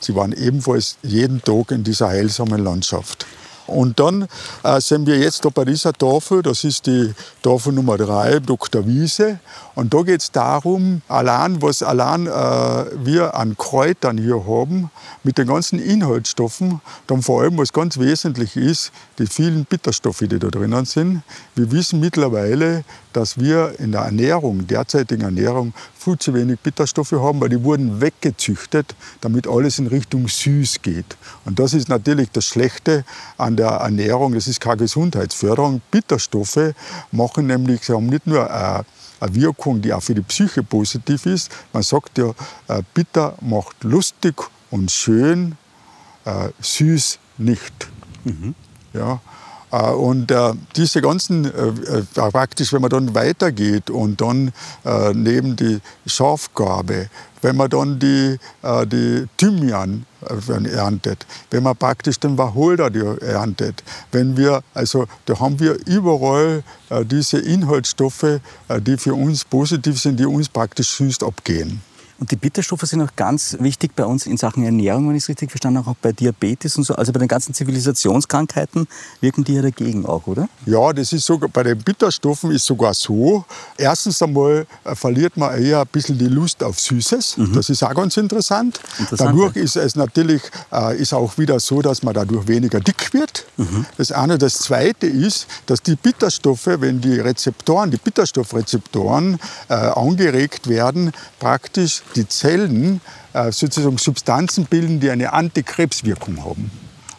[0.00, 3.26] sie waren ebenfalls jeden Tag in dieser heilsamen Landschaft.
[3.70, 4.26] Und dann
[4.64, 8.86] äh, sind wir jetzt da bei dieser Tafel, das ist die Tafel Nummer 3, Dr.
[8.86, 9.38] Wiese.
[9.76, 14.90] Und da geht es darum, allein, was allein äh, wir an Kräutern hier haben,
[15.22, 20.38] mit den ganzen Inhaltsstoffen, dann vor allem, was ganz wesentlich ist, die vielen Bitterstoffe, die
[20.38, 21.22] da drinnen sind.
[21.54, 27.40] Wir wissen mittlerweile, dass wir in der Ernährung, derzeitigen Ernährung, viel zu wenig Bitterstoffe haben,
[27.40, 31.16] weil die wurden weggezüchtet, damit alles in Richtung süß geht.
[31.44, 33.04] Und das ist natürlich das Schlechte
[33.36, 34.34] an der Ernährung.
[34.34, 35.80] Das ist keine Gesundheitsförderung.
[35.90, 36.74] Bitterstoffe
[37.12, 38.84] machen nämlich, sie haben nicht nur eine
[39.20, 41.50] Wirkung, die auch für die Psyche positiv ist.
[41.72, 42.30] Man sagt ja,
[42.68, 44.34] äh, bitter macht lustig
[44.70, 45.56] und schön,
[46.24, 47.88] äh, süß nicht.
[48.24, 48.54] Mhm.
[48.92, 54.52] Ja, Äh, und äh, diese ganzen, äh, praktisch, wenn man dann weitergeht und dann
[55.14, 57.08] neben die Schafgabe,
[57.42, 58.38] wenn man dann die,
[58.86, 60.04] die Thymian
[60.48, 62.90] erntet, wenn man praktisch den Wacholder
[63.22, 66.62] erntet, wenn wir, also da haben wir überall
[67.04, 68.40] diese Inhaltsstoffe,
[68.80, 71.80] die für uns positiv sind, die uns praktisch süß abgehen.
[72.20, 75.28] Und die Bitterstoffe sind auch ganz wichtig bei uns in Sachen Ernährung, wenn ich es
[75.30, 76.94] richtig verstanden habe, auch bei Diabetes und so.
[76.94, 78.86] Also bei den ganzen Zivilisationskrankheiten
[79.22, 80.46] wirken die ja dagegen auch, oder?
[80.66, 83.46] Ja, das ist sogar bei den Bitterstoffen ist sogar so.
[83.78, 87.38] Erstens einmal äh, verliert man eher ein bisschen die Lust auf Süßes.
[87.38, 87.54] Mhm.
[87.54, 88.80] Das ist auch ganz interessant.
[88.98, 89.62] interessant dadurch ja.
[89.62, 93.46] ist es natürlich äh, ist auch wieder so, dass man dadurch weniger dick wird.
[93.56, 93.86] Mhm.
[93.96, 94.36] Das eine.
[94.36, 99.38] Das zweite ist, dass die Bitterstoffe, wenn die Rezeptoren, die Bitterstoffrezeptoren
[99.70, 103.00] äh, angeregt werden, praktisch die Zellen
[103.32, 106.70] äh, sozusagen Substanzen bilden, die eine Antikrebswirkung haben.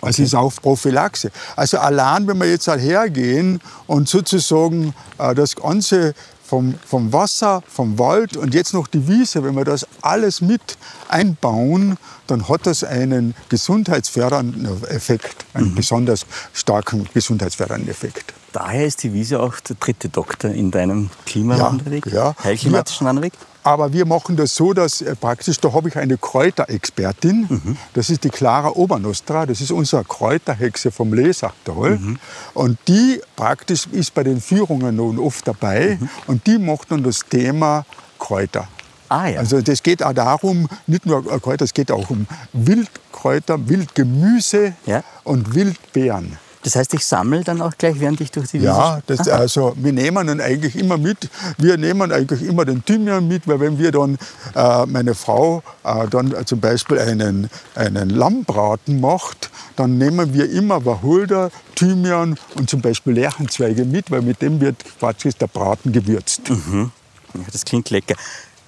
[0.02, 0.24] Das okay.
[0.24, 1.32] ist auch Prophylaxe.
[1.56, 6.16] Also allein, wenn wir jetzt halt hergehen und sozusagen äh, das Ganze
[6.52, 10.78] vom, vom Wasser, vom Wald und jetzt noch die Wiese, wenn wir das alles mit
[11.08, 15.76] einbauen, dann hat das einen gesundheitsfördernden Effekt, einen mhm.
[15.76, 18.34] besonders starken gesundheitsfördernden Effekt.
[18.52, 22.56] Daher ist die Wiese auch der dritte Doktor in deinem Klimawanderweg, ja, ja.
[22.56, 23.32] klimatischen Wanderweg?
[23.64, 27.48] Aber wir machen das so, dass äh, praktisch, da habe ich eine Kräuterexpertin.
[27.50, 27.78] Mhm.
[27.94, 29.46] Das ist die Clara Obernostra.
[29.46, 31.98] Das ist unsere Kräuterhexe vom Lesachtal.
[31.98, 32.20] Mhm.
[32.54, 35.98] Und die praktisch ist bei den Führungen nun oft dabei.
[36.00, 36.10] Mhm.
[36.28, 37.86] Und die macht dann das Thema
[38.18, 38.68] Kräuter.
[39.10, 39.40] Ah, ja.
[39.40, 45.04] Also das geht auch darum, nicht nur Kräuter, es geht auch um Wildkräuter, Wildgemüse ja.
[45.26, 46.38] und Wildbeeren.
[46.64, 48.68] Das heißt, ich sammle dann auch gleich, während ich durch die Wiese...
[48.68, 51.30] Ja, das, also wir nehmen ihn eigentlich immer mit.
[51.58, 54.18] Wir nehmen eigentlich immer den Thymian mit, weil wenn wir dann,
[54.56, 60.86] äh, meine Frau äh, dann zum Beispiel einen, einen Lammbraten macht, dann nehmen wir immer
[60.86, 66.50] Wacholder, Thymian und zum Beispiel Lärchenzweige mit, weil mit dem wird praktisch der Braten gewürzt.
[66.50, 66.92] Mhm.
[67.34, 68.16] Ja, das klingt lecker.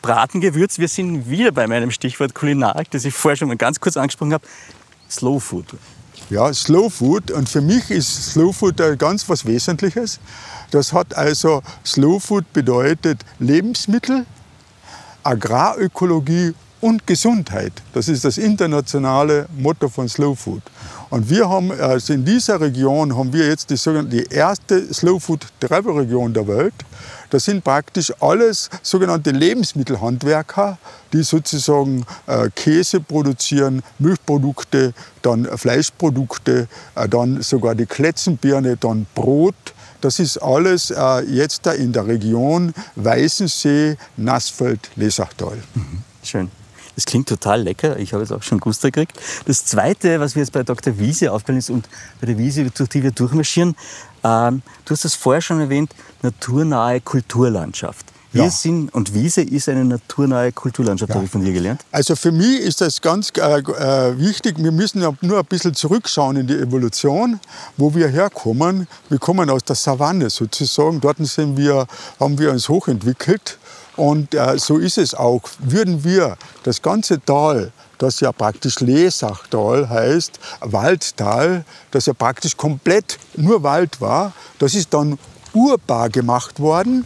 [0.02, 3.98] Bratengewürz, wir sind wieder bei meinem Stichwort Kulinarik, das ich vorher schon mal ganz kurz
[3.98, 4.46] angesprochen habe.
[5.10, 5.68] Slow Food.
[6.34, 7.30] Ja, Slow Food.
[7.30, 10.20] Und für mich ist Slow Food ganz was Wesentliches.
[10.72, 14.26] Das hat also, Slow Food bedeutet Lebensmittel,
[15.22, 17.72] Agrarökologie und Gesundheit.
[17.94, 20.62] Das ist das internationale Motto von Slow Food.
[21.10, 25.18] Und wir haben also in dieser Region haben wir jetzt die, sogenannte, die erste Slow
[25.18, 26.74] Food Travel Region der Welt.
[27.30, 30.78] Das sind praktisch alles sogenannte Lebensmittelhandwerker,
[31.14, 39.56] die sozusagen äh, Käse produzieren, Milchprodukte, dann Fleischprodukte, äh, dann sogar die Kletzenbirne, dann Brot.
[40.02, 45.58] Das ist alles äh, jetzt da in der Region Weißensee, Nassfeld, Lesachtal.
[45.76, 46.04] Mhm.
[46.22, 46.52] Schön.
[46.96, 47.98] Das klingt total lecker.
[47.98, 49.20] Ich habe jetzt auch schon Guster gekriegt.
[49.46, 50.98] Das Zweite, was mir jetzt bei Dr.
[51.00, 51.88] Wiese aufgefallen ist und
[52.22, 53.76] bei der Wiese, durch die wir durchmarschieren,
[54.24, 58.06] ähm, du hast das vorher schon erwähnt, naturnahe Kulturlandschaft.
[58.34, 58.50] Wir ja.
[58.50, 61.16] sind, und Wiese ist eine naturnahe Kulturlandschaft, ja.
[61.16, 61.82] habe ich von dir gelernt.
[61.92, 64.56] Also für mich ist das ganz äh, äh, wichtig.
[64.58, 67.40] Wir müssen ja nur ein bisschen zurückschauen in die Evolution,
[67.78, 68.88] wo wir herkommen.
[69.10, 71.00] Wir kommen aus der Savanne sozusagen.
[71.00, 71.86] Dort sind wir,
[72.20, 73.60] haben wir uns hochentwickelt.
[73.96, 75.42] Und äh, so ist es auch.
[75.60, 77.72] Würden wir das ganze Tal
[78.04, 84.34] das ja praktisch Lesachtal heißt, Waldtal, das ja praktisch komplett nur Wald war.
[84.60, 85.18] Das ist dann
[85.54, 87.06] urbar gemacht worden.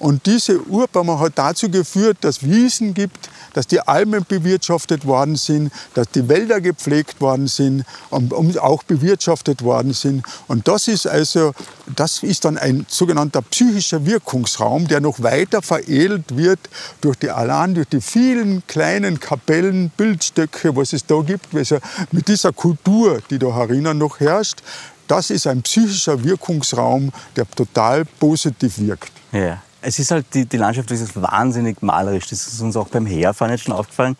[0.00, 5.72] Und diese Urbarmachung hat dazu geführt, dass Wiesen gibt, dass die Almen bewirtschaftet worden sind,
[5.94, 10.24] dass die Wälder gepflegt worden sind und, auch bewirtschaftet worden sind.
[10.46, 11.54] Und das ist also,
[11.96, 16.60] das ist dann ein sogenannter psychischer Wirkungsraum, der noch weiter veredelt wird
[17.00, 21.78] durch die allein durch die vielen kleinen Kapellen, Bildstöcke, was es da gibt, also
[22.12, 24.62] mit dieser Kultur, die da herinnen noch herrscht.
[25.06, 29.12] Das ist ein psychischer Wirkungsraum, der total positiv wirkt.
[29.32, 29.62] Ja.
[29.86, 32.28] Es ist halt, die, die Landschaft ist wahnsinnig malerisch.
[32.28, 34.16] Das ist uns auch beim Herfahren jetzt schon aufgefallen.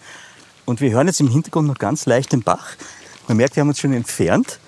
[0.66, 2.76] Und wir hören jetzt im Hintergrund noch ganz leicht den Bach.
[3.28, 4.58] Man merkt, wir haben uns schon entfernt.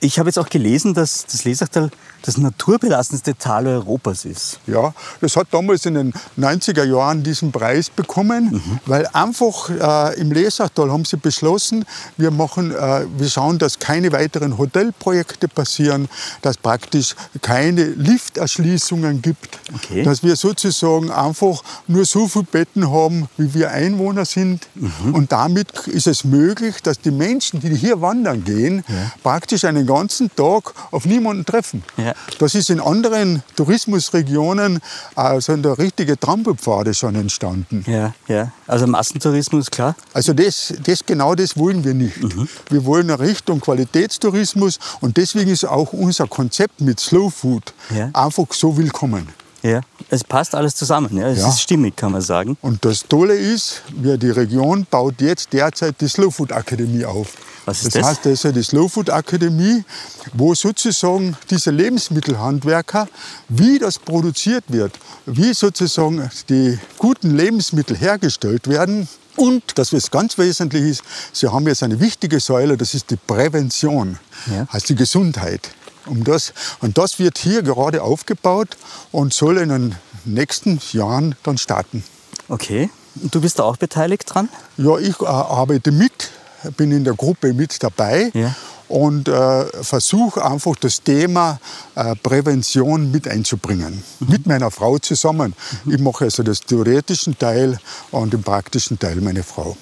[0.00, 1.90] Ich habe jetzt auch gelesen, dass das Lesachtal
[2.22, 4.60] das naturbelassenste Tal Europas ist.
[4.66, 8.80] Ja, das hat damals in den 90er Jahren diesen Preis bekommen, mhm.
[8.86, 11.84] weil einfach äh, im Lesachtal haben sie beschlossen,
[12.16, 16.08] wir, machen, äh, wir schauen, dass keine weiteren Hotelprojekte passieren,
[16.42, 20.02] dass praktisch keine Lifterschließungen gibt, okay.
[20.02, 24.68] dass wir sozusagen einfach nur so viele Betten haben, wie wir Einwohner sind.
[24.74, 25.14] Mhm.
[25.14, 29.12] Und damit ist es möglich, dass die Menschen, die hier wandern gehen, ja.
[29.22, 31.82] praktisch einen ganzen Tag auf niemanden treffen.
[31.96, 32.11] Ja.
[32.14, 32.34] Ja.
[32.38, 34.80] Das ist in anderen Tourismusregionen
[35.14, 37.84] also der richtige Trampelpfade schon entstanden.
[37.86, 38.52] Ja, ja.
[38.66, 39.94] Also Massentourismus, klar.
[40.12, 42.22] Also das, das genau das wollen wir nicht.
[42.22, 42.48] Mhm.
[42.70, 48.10] Wir wollen eine Richtung Qualitätstourismus und deswegen ist auch unser Konzept mit Slow Food Ja.
[48.12, 49.28] einfach so willkommen.
[49.62, 49.80] Ja.
[50.10, 51.16] Es passt alles zusammen.
[51.16, 51.28] Ja.
[51.28, 51.48] Es Ja.
[51.48, 52.56] ist stimmig, kann man sagen.
[52.62, 57.28] Und das Tolle ist, wir, die Region baut jetzt derzeit die Slow Food Akademie auf.
[57.64, 57.92] Was ist das?
[57.94, 58.06] das?
[58.06, 59.84] heißt, das ist ja die Slow Food Akademie,
[60.32, 63.08] wo sozusagen diese Lebensmittelhandwerker,
[63.48, 69.08] wie das produziert wird, wie sozusagen die guten Lebensmittel hergestellt werden.
[69.36, 73.16] Und, das was ganz wesentlich ist, sie haben jetzt eine wichtige Säule, das ist die
[73.16, 74.66] Prävention, Ja.
[74.72, 75.70] heißt die Gesundheit.
[76.04, 78.76] Um das, und das wird hier gerade aufgebaut
[79.12, 79.94] und soll in den
[80.24, 82.02] nächsten Jahren dann starten.
[82.48, 82.90] Okay.
[83.22, 84.48] Und du bist da auch beteiligt dran?
[84.76, 86.30] Ja, ich äh, arbeite mit,
[86.76, 88.54] bin in der Gruppe mit dabei Ja.
[88.88, 91.58] und äh, versuche einfach das Thema
[91.94, 94.02] äh, Prävention mit einzubringen.
[94.20, 95.54] Mit meiner Frau zusammen.
[95.86, 97.78] Ich mache also das theoretischen Teil
[98.10, 99.76] und den praktischen Teil meine Frau.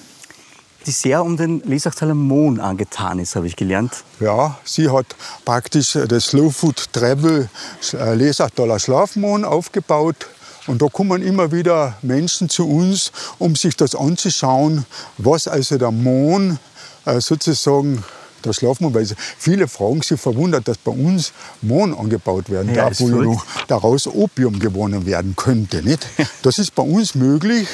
[0.87, 4.03] Die sehr um den Lesachtaler Mohn angetan ist, habe ich gelernt.
[4.19, 5.05] Ja, sie hat
[5.45, 7.49] praktisch das Slow Food Travel
[7.93, 10.27] äh, Lesachtaler Schlafmohn aufgebaut.
[10.67, 14.85] Und da kommen immer wieder Menschen zu uns, um sich das anzuschauen,
[15.17, 16.59] was also der Mohn
[17.05, 18.03] äh, sozusagen
[18.43, 22.99] der Schlafmohn, weil viele fragen sich verwundert, dass bei uns Mohn angebaut werden Ja, darf,
[22.99, 25.81] wo daraus Opium gewonnen werden könnte.
[25.83, 26.07] Nicht?
[26.41, 27.67] Das ist bei uns möglich.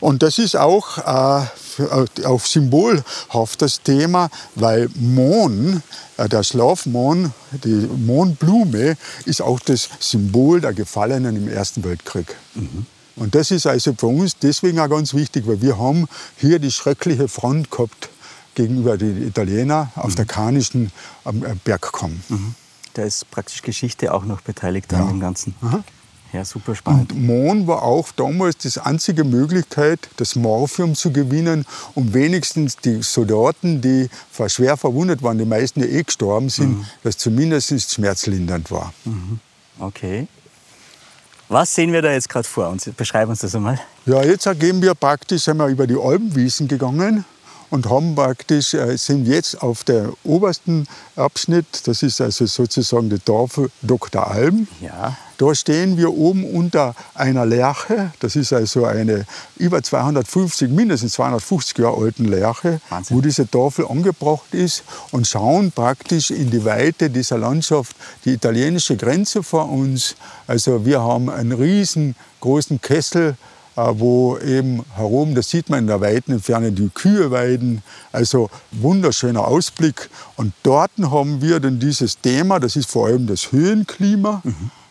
[0.00, 1.42] Und das ist auch äh,
[1.78, 5.82] äh, auf symbolhaftes Thema, weil Mohn,
[6.16, 7.32] äh, der Schlafmohn,
[7.64, 12.36] die Mohnblume, ist auch das Symbol der Gefallenen im Ersten Weltkrieg.
[13.16, 16.70] Und das ist also für uns deswegen auch ganz wichtig, weil wir haben hier die
[16.70, 18.08] schreckliche Front gehabt
[18.58, 20.90] gegenüber den Italienern auf der Karnischen
[21.24, 22.20] am äh, Bergkamm.
[22.94, 24.98] Da ist praktisch Geschichte auch noch beteiligt Ja.
[25.02, 25.54] an dem Ganzen.
[26.32, 27.12] Ja, super spannend.
[27.12, 33.00] Und Mohn war auch damals die einzige Möglichkeit, das Morphium zu gewinnen, um wenigstens die
[33.02, 34.10] Soldaten, die
[34.48, 38.92] schwer verwundet waren, die meisten ja eh gestorben sind, dass zumindest schmerzlindernd war.
[39.78, 40.26] Okay.
[41.48, 42.90] Was sehen wir da jetzt gerade vor uns?
[42.94, 43.78] Beschreib uns das einmal.
[44.04, 47.24] Ja, jetzt gehen wir praktisch wir über die Alpenwiesen gegangen
[47.70, 53.18] und haben praktisch, äh, sind jetzt auf der obersten Abschnitt, das ist also sozusagen die
[53.18, 54.30] Tafel Dr.
[54.30, 54.68] Alm.
[54.80, 55.16] Ja.
[55.38, 58.10] Da stehen wir oben unter einer Lerche.
[58.18, 59.24] Das ist also eine
[59.56, 63.16] über 250, mindestens 250 Jahre alten Lerche, Wahnsinn.
[63.16, 68.96] wo diese Tafel angebracht ist und schauen praktisch in die Weite dieser Landschaft, die italienische
[68.96, 70.16] Grenze vor uns.
[70.48, 73.36] Also wir haben einen riesengroßen Kessel,
[73.94, 77.82] wo eben herum, das sieht man in der weiten Entfernung, die Kühe weiden.
[78.12, 80.10] Also wunderschöner Ausblick.
[80.36, 84.42] Und dort haben wir dann dieses Thema, das ist vor allem das Höhenklima.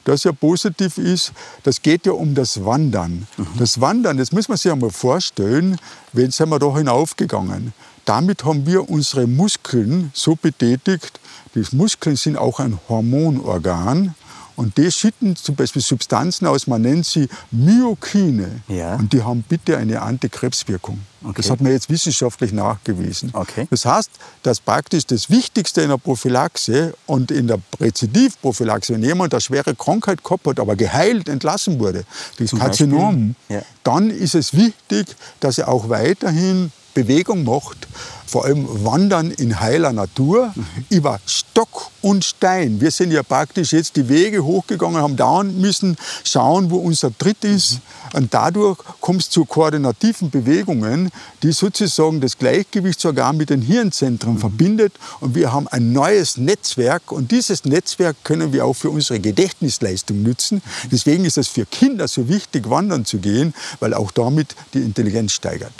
[0.06, 3.28] Das ja positiv ist, das geht ja um das Wandern.
[3.60, 5.78] Das Wandern, das muss man sich einmal vorstellen,
[6.13, 7.73] wenn sind wir da hinaufgegangen.
[8.06, 11.19] Damit haben wir unsere Muskeln so betätigt.
[11.56, 14.15] Die Muskeln sind auch ein Hormonorgan.
[14.57, 18.61] Und die schütten zum Beispiel Substanzen aus, man nennt sie Myokine.
[18.67, 18.95] Ja.
[18.95, 20.99] Und die haben bitte eine Antikrebswirkung.
[21.23, 21.33] Okay.
[21.37, 23.29] Das hat man jetzt wissenschaftlich nachgewiesen.
[23.33, 23.67] Okay.
[23.69, 24.09] Das heißt,
[24.41, 29.75] dass praktisch das Wichtigste in der Prophylaxe und in der Rezidivprophylaxe, wenn jemand eine schwere
[29.75, 32.03] Krankheit gehabt hat, aber geheilt entlassen wurde,
[32.39, 33.35] das Zum Karzinom?
[33.49, 33.61] Ja.
[33.83, 37.87] dann ist es wichtig, dass er auch weiterhin Bewegung macht,
[38.27, 40.65] vor allem Wandern in heiler Natur, Mhm.
[40.89, 42.79] über Stock und Stein.
[42.81, 47.43] Wir sind ja praktisch jetzt die Wege hochgegangen, haben dauernd müssen schauen, wo unser Tritt
[47.43, 47.73] ist.
[47.73, 48.17] Mhm.
[48.17, 51.09] Und dadurch kommt es zu koordinativen Bewegungen,
[51.43, 54.39] die sozusagen das Gleichgewichtsorgan mit den Hirnzentren Mhm.
[54.39, 54.93] verbindet.
[55.19, 57.11] Und wir haben ein neues Netzwerk.
[57.11, 60.61] Und dieses Netzwerk können wir auch für unsere Gedächtnisleistung nutzen.
[60.91, 65.31] Deswegen ist es für Kinder so wichtig, wandern zu gehen, weil auch damit die Intelligenz
[65.33, 65.73] steigert.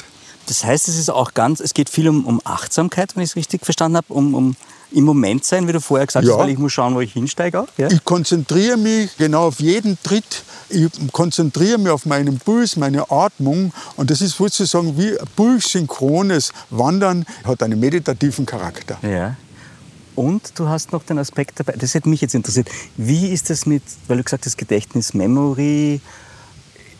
[0.47, 3.36] Das heißt, es ist auch ganz, es geht viel um, um Achtsamkeit, wenn ich es
[3.36, 4.55] richtig verstanden habe, um, um
[4.91, 6.31] im Moment sein, wie du vorher gesagt Ja.
[6.33, 7.60] hast, weil ich muss schauen, wo ich hinsteige.
[7.62, 7.89] Auch, ja?
[7.91, 10.43] Ich konzentriere mich genau auf jeden Tritt.
[10.69, 13.73] Ich konzentriere mich auf meinen Puls, meine Atmung.
[13.97, 18.97] Und das ist sozusagen wie ein pulssynchrones Wandern, hat einen meditativen Charakter.
[19.01, 19.36] Ja.
[20.15, 22.69] Und du hast noch den Aspekt dabei, das hätte mich jetzt interessiert.
[22.95, 26.01] Wie ist das mit, weil du gesagt hast, Gedächtnis, Memory,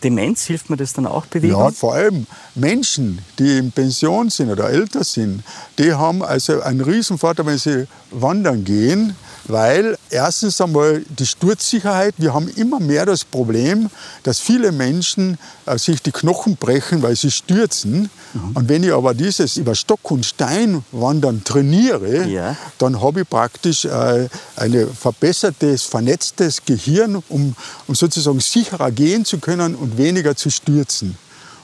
[0.04, 1.62] Demenz, hilft mir das dann auch Bewegung?
[1.62, 5.44] Ja, vor allem Menschen, die in Pension sind oder älter sind,
[5.78, 9.16] die haben also einen Riesenvorteil, wenn sie wandern gehen,
[9.48, 13.90] weil erstens einmal die Sturzsicherheit, wir haben immer mehr das Problem,
[14.24, 18.10] dass viele Menschen äh, sich die Knochen brechen, weil sie stürzen.
[18.34, 18.52] Mhm.
[18.54, 22.56] Und wenn ich aber dieses über Stock und Stein wandern trainiere, ja.
[22.78, 27.56] dann habe ich praktisch äh, ein verbessertes, vernetztes Gehirn, um,
[27.88, 31.18] um sozusagen sicherer gehen zu können und weniger zu stürzen.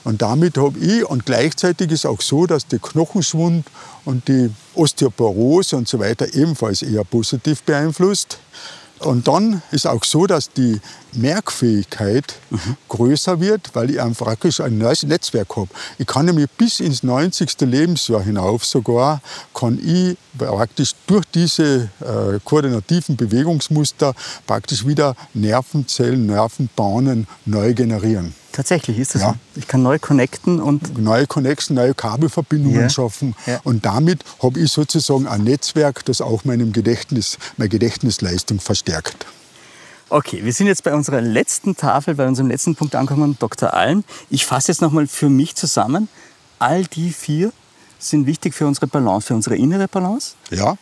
[0.04, 3.66] Und damit habe ich, und gleichzeitig ist auch so, dass der Knochenschwund
[4.04, 8.38] und die Osteoporose und so weiter ebenfalls eher positiv beeinflusst.
[9.00, 10.80] Und dann ist auch so, dass die
[11.16, 12.76] Merkfähigkeit mhm.
[12.88, 15.68] größer wird, weil ich einfach praktisch ein neues Netzwerk habe.
[15.98, 17.60] Ich kann nämlich bis ins 90.
[17.60, 19.20] Lebensjahr hinauf sogar,
[19.54, 24.14] kann ich praktisch durch diese äh, koordinativen Bewegungsmuster
[24.46, 28.34] praktisch wieder Nervenzellen, Nervenbahnen neu generieren.
[28.52, 29.28] Tatsächlich ist das ja.
[29.30, 29.60] so.
[29.60, 30.96] Ich kann neu connecten und.
[30.96, 32.88] Neue Connection, neue Kabelverbindungen ja.
[32.88, 33.34] schaffen.
[33.46, 33.60] Ja.
[33.64, 39.26] Und damit habe ich sozusagen ein Netzwerk, das auch meinem Gedächtnis, meine Gedächtnisleistung verstärkt.
[40.14, 43.74] Okay, wir sind jetzt bei unserer letzten Tafel, bei unserem letzten Punkt angekommen, Dr.
[43.74, 44.04] Alm.
[44.30, 46.08] Ich fasse jetzt nochmal für mich zusammen.
[46.60, 47.52] All die vier
[47.98, 50.36] sind wichtig für unsere Balance, für unsere innere Balance.
[50.50, 50.76] Ja.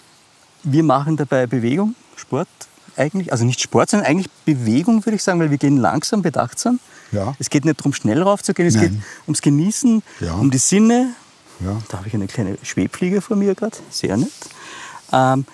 [0.64, 2.46] Wir machen dabei Bewegung, Sport
[2.94, 3.32] eigentlich.
[3.32, 6.78] Also nicht Sport, sondern eigentlich Bewegung, würde ich sagen, weil wir gehen langsam, bedachtsam.
[7.10, 7.34] Ja.
[7.38, 8.90] Es geht nicht darum, schnell raufzugehen, es Nein.
[8.90, 10.34] geht ums Genießen, ja.
[10.34, 11.14] um die Sinne.
[11.60, 11.80] Ja.
[11.88, 14.28] Da habe ich eine kleine Schwebfliege vor mir gerade, sehr nett.
[15.10, 15.46] Ähm,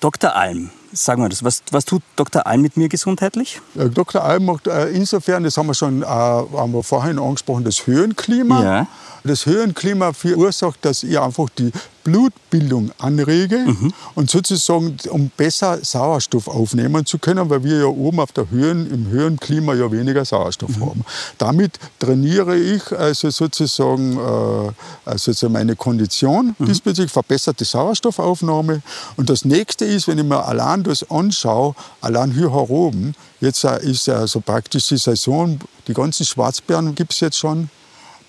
[0.00, 0.36] Dr.
[0.36, 2.46] Alm, sagen wir das, was, was tut Dr.
[2.46, 3.60] Alm mit mir gesundheitlich?
[3.74, 4.22] Dr.
[4.22, 8.62] Alm macht äh, insofern, das haben wir schon äh, haben wir vorhin angesprochen, das Höhenklima.
[8.62, 8.86] Ja.
[9.24, 11.70] Das Höhenklima verursacht, dass ich einfach die
[12.04, 13.92] Blutbildung anrege mhm.
[14.14, 18.90] und sozusagen, um besser Sauerstoff aufnehmen zu können, weil wir ja oben auf der Höhen,
[18.90, 20.86] im Höhenklima ja weniger Sauerstoff mhm.
[20.86, 21.04] haben.
[21.38, 24.72] Damit trainiere ich also sozusagen äh,
[25.04, 26.66] also meine Kondition, mhm.
[26.66, 28.82] diesbezüglich verbesserte Sauerstoffaufnahme.
[29.16, 34.08] Und das nächste ist, wenn ich mir allein das anschaue, allein hier oben, jetzt ist
[34.08, 37.68] also praktisch die Saison, die ganzen Schwarzbeeren gibt es jetzt schon,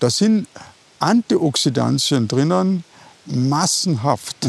[0.00, 0.46] da sind
[1.04, 2.84] Antioxidantien drinnen,
[3.26, 4.48] massenhaft.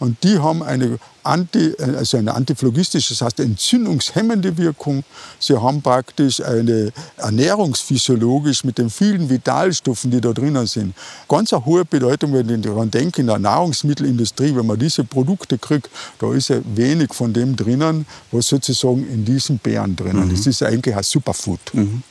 [0.00, 5.04] Und die haben eine, anti, also eine antiphlogistische, das heißt entzündungshemmende Wirkung.
[5.38, 10.94] Sie haben praktisch eine ernährungsphysiologisch mit den vielen Vitalstoffen, die da drinnen sind,
[11.28, 15.56] ganz eine hohe Bedeutung, wenn ich daran denke, in der Nahrungsmittelindustrie, wenn man diese Produkte
[15.58, 15.88] kriegt,
[16.18, 20.40] da ist ja wenig von dem drinnen, was sozusagen in diesen Beeren drinnen ist.
[20.40, 20.44] Mhm.
[20.44, 21.60] Das ist eigentlich ein Superfood.
[21.72, 22.02] Mhm.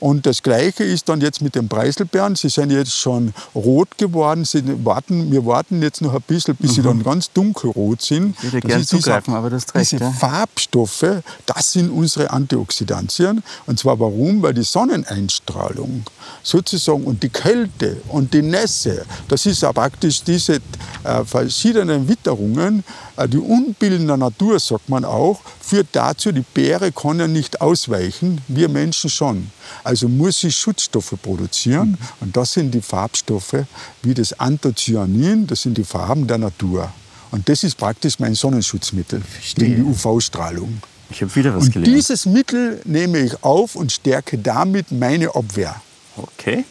[0.00, 2.36] Und das Gleiche ist dann jetzt mit den Preiselbeeren.
[2.36, 4.44] Sie sind jetzt schon rot geworden.
[4.44, 6.74] Sie warten, wir warten jetzt noch ein bisschen, bis mhm.
[6.74, 8.36] sie dann ganz dunkelrot sind.
[8.42, 10.10] Ich würde gerne zugreifen, aber das trägt, Diese ja.
[10.10, 13.42] Farbstoffe, das sind unsere Antioxidantien.
[13.66, 14.42] Und zwar warum?
[14.42, 16.04] Weil die Sonneneinstrahlung
[16.42, 20.60] sozusagen und die Kälte und die Nässe, das ist ja praktisch diese
[21.04, 22.84] äh, verschiedenen Witterungen,
[23.16, 27.60] äh, die Unbilden der Natur, sagt man auch, führt dazu, die Beere kann ja nicht
[27.60, 29.50] ausweichen, wir Menschen schon.
[29.84, 31.98] Also muss sie Schutzstoffe produzieren mhm.
[32.20, 33.64] und das sind die Farbstoffe
[34.02, 36.92] wie das Anthocyanin, das sind die Farben der Natur.
[37.30, 39.68] Und das ist praktisch mein Sonnenschutzmittel Verstehe.
[39.68, 40.80] gegen die UV-Strahlung.
[41.10, 41.94] Ich habe wieder was und gelernt.
[41.94, 45.80] Dieses Mittel nehme ich auf und stärke damit meine Abwehr.
[46.16, 46.64] Okay,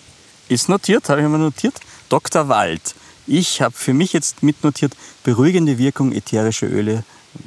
[0.49, 1.75] ist notiert, habe ich mir notiert.
[2.09, 2.47] Dr.
[2.49, 2.95] Wald,
[3.27, 4.93] ich habe für mich jetzt mitnotiert,
[5.23, 7.03] beruhigende Wirkung ätherische Öle,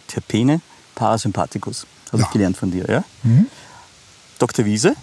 [0.06, 0.60] Terpene,
[0.94, 1.86] Parasympathikus.
[2.08, 2.26] Habe ja.
[2.26, 3.04] ich gelernt von dir, ja?
[3.22, 3.46] Mhm.
[4.38, 4.64] Dr.
[4.64, 4.94] Wiese,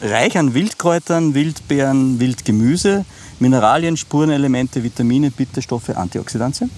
[0.00, 3.04] reich an Wildkräutern, Wildbeeren, Wildgemüse,
[3.38, 6.70] Mineralien, Spurenelemente, Vitamine, Bitterstoffe, Antioxidantien.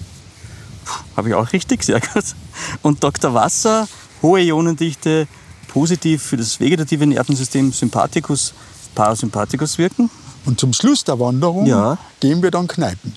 [1.15, 2.35] Habe ich auch richtig, sehr gut.
[2.81, 3.33] Und Dr.
[3.33, 3.87] Wasser,
[4.21, 5.27] hohe Ionendichte,
[5.67, 8.53] positiv für das vegetative Nervensystem, Sympathikus,
[8.95, 10.09] Parasympathikus wirken.
[10.45, 11.97] Und zum Schluss der Wanderung ja.
[12.19, 13.15] gehen wir dann Kneipen.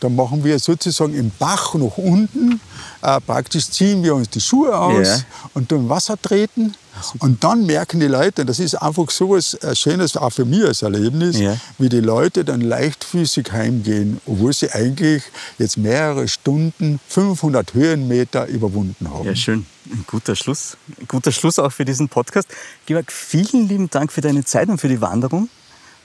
[0.00, 2.60] Dann machen wir sozusagen im Bach nach unten,
[3.02, 5.18] äh, praktisch ziehen wir uns die Schuhe aus ja.
[5.54, 6.74] und dann Wasser treten.
[7.20, 10.64] Und dann merken die Leute, das ist einfach so was äh, Schönes, auch für mich
[10.64, 11.56] als Erlebnis, ja.
[11.78, 15.22] wie die Leute dann leichtfüßig heimgehen, obwohl sie eigentlich
[15.58, 19.24] jetzt mehrere Stunden, 500 Höhenmeter überwunden haben.
[19.26, 19.66] Ja, schön.
[19.90, 20.76] Ein guter Schluss.
[21.00, 22.48] Ein guter Schluss auch für diesen Podcast.
[22.86, 25.48] Georg, vielen lieben Dank für deine Zeit und für die Wanderung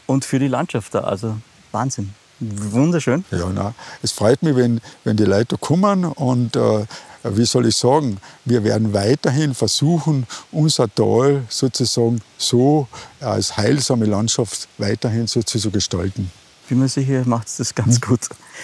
[0.06, 1.02] und für die Landschaft da.
[1.02, 1.38] Also
[1.72, 2.14] Wahnsinn.
[2.40, 3.26] Wunderschön.
[3.32, 3.74] Ja, na,
[4.04, 6.86] es freut mich, wenn, wenn die Leute kommen und äh,
[7.24, 12.88] wie soll ich sagen, wir werden weiterhin versuchen, unser Tal sozusagen so
[13.20, 16.32] als heilsame Landschaft weiterhin so zu gestalten.
[16.70, 18.02] Bin mir sicher, macht das ganz hm.
[18.02, 18.20] gut.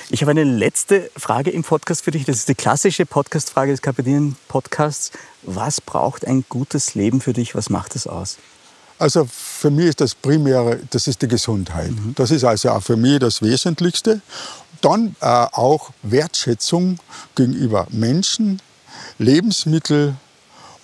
[0.10, 2.26] Ich habe eine letzte Frage im Podcast für dich.
[2.26, 5.12] Das ist die klassische Podcast-Frage des Kapitän-Podcasts.
[5.44, 7.56] Was braucht ein gutes Leben für dich?
[7.56, 8.38] Was macht es aus?
[9.04, 11.92] Also für mich ist das Primäre, das ist die Gesundheit.
[11.92, 12.16] Mhm.
[12.16, 14.22] Das ist also auch für mich das Wesentlichste.
[14.80, 17.00] Dann äh, auch Wertschätzung
[17.36, 18.62] gegenüber Menschen,
[19.18, 20.16] Lebensmittel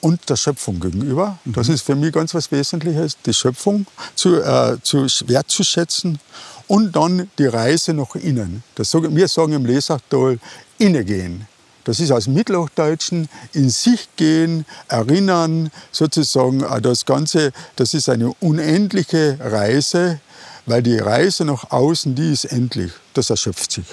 [0.01, 1.39] und der Schöpfung gegenüber.
[1.45, 1.53] Mhm.
[1.53, 6.19] Das ist für mich ganz was Wesentliches, die Schöpfung zu, äh, zu wertzuschätzen
[6.67, 8.63] und dann die Reise nach innen.
[8.75, 10.39] Das, wir sagen im Lesachtal,
[10.77, 11.47] innegehen.
[11.83, 18.33] Das ist aus Mittelhochdeutschen in sich gehen, erinnern, sozusagen äh, das Ganze, das ist eine
[18.39, 20.19] unendliche Reise,
[20.65, 23.85] weil die Reise nach außen, die ist endlich, das erschöpft sich.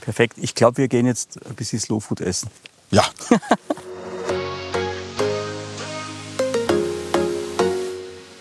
[0.00, 0.36] Perfekt.
[0.38, 2.50] Ich glaube, wir gehen jetzt ein bisschen Slow Food essen.
[2.90, 3.04] Ja.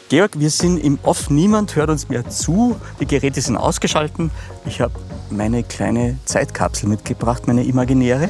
[0.10, 4.32] Georg, wir sind im Off, niemand hört uns mehr zu, die Geräte sind ausgeschalten.
[4.66, 4.94] Ich habe
[5.30, 8.30] meine kleine Zeitkapsel mitgebracht, meine imaginäre.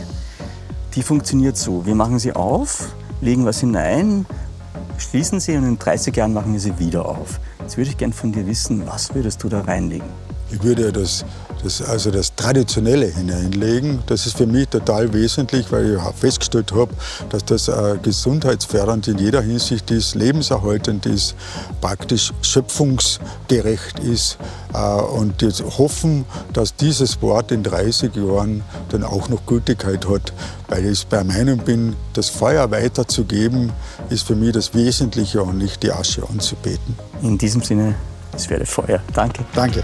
[0.96, 4.26] Die funktioniert so, wir machen sie auf, legen was hinein,
[4.98, 7.40] schließen sie und in 30 Jahren machen wir sie wieder auf.
[7.60, 10.08] Jetzt würde ich gerne von dir wissen, was würdest du da reinlegen?
[10.52, 11.24] Ich würde das
[11.64, 14.00] das, also das Traditionelle hineinlegen.
[14.08, 16.94] Das ist für mich total wesentlich, weil ich festgestellt habe,
[17.30, 21.36] dass das äh, gesundheitsfördernd in jeder Hinsicht ist, lebenserhaltend ist,
[21.82, 24.38] praktisch schöpfungsgerecht ist.
[24.74, 30.34] Äh, und jetzt hoffen, dass dieses Wort in 30 Jahren dann auch noch Gültigkeit hat,
[30.68, 33.72] weil ich bei Meinung bin, das Feuer weiterzugeben,
[34.10, 36.96] ist für mich das Wesentliche und nicht die Asche anzubeten.
[37.22, 37.96] In diesem Sinne,
[38.36, 39.02] es werde Feuer.
[39.14, 39.44] Danke.
[39.54, 39.84] Danke.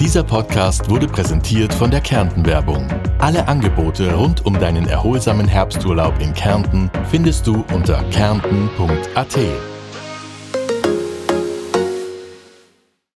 [0.00, 2.88] Dieser Podcast wurde präsentiert von der Kärnten-Werbung.
[3.18, 9.38] Alle Angebote rund um deinen erholsamen Herbsturlaub in Kärnten findest du unter kärnten.at.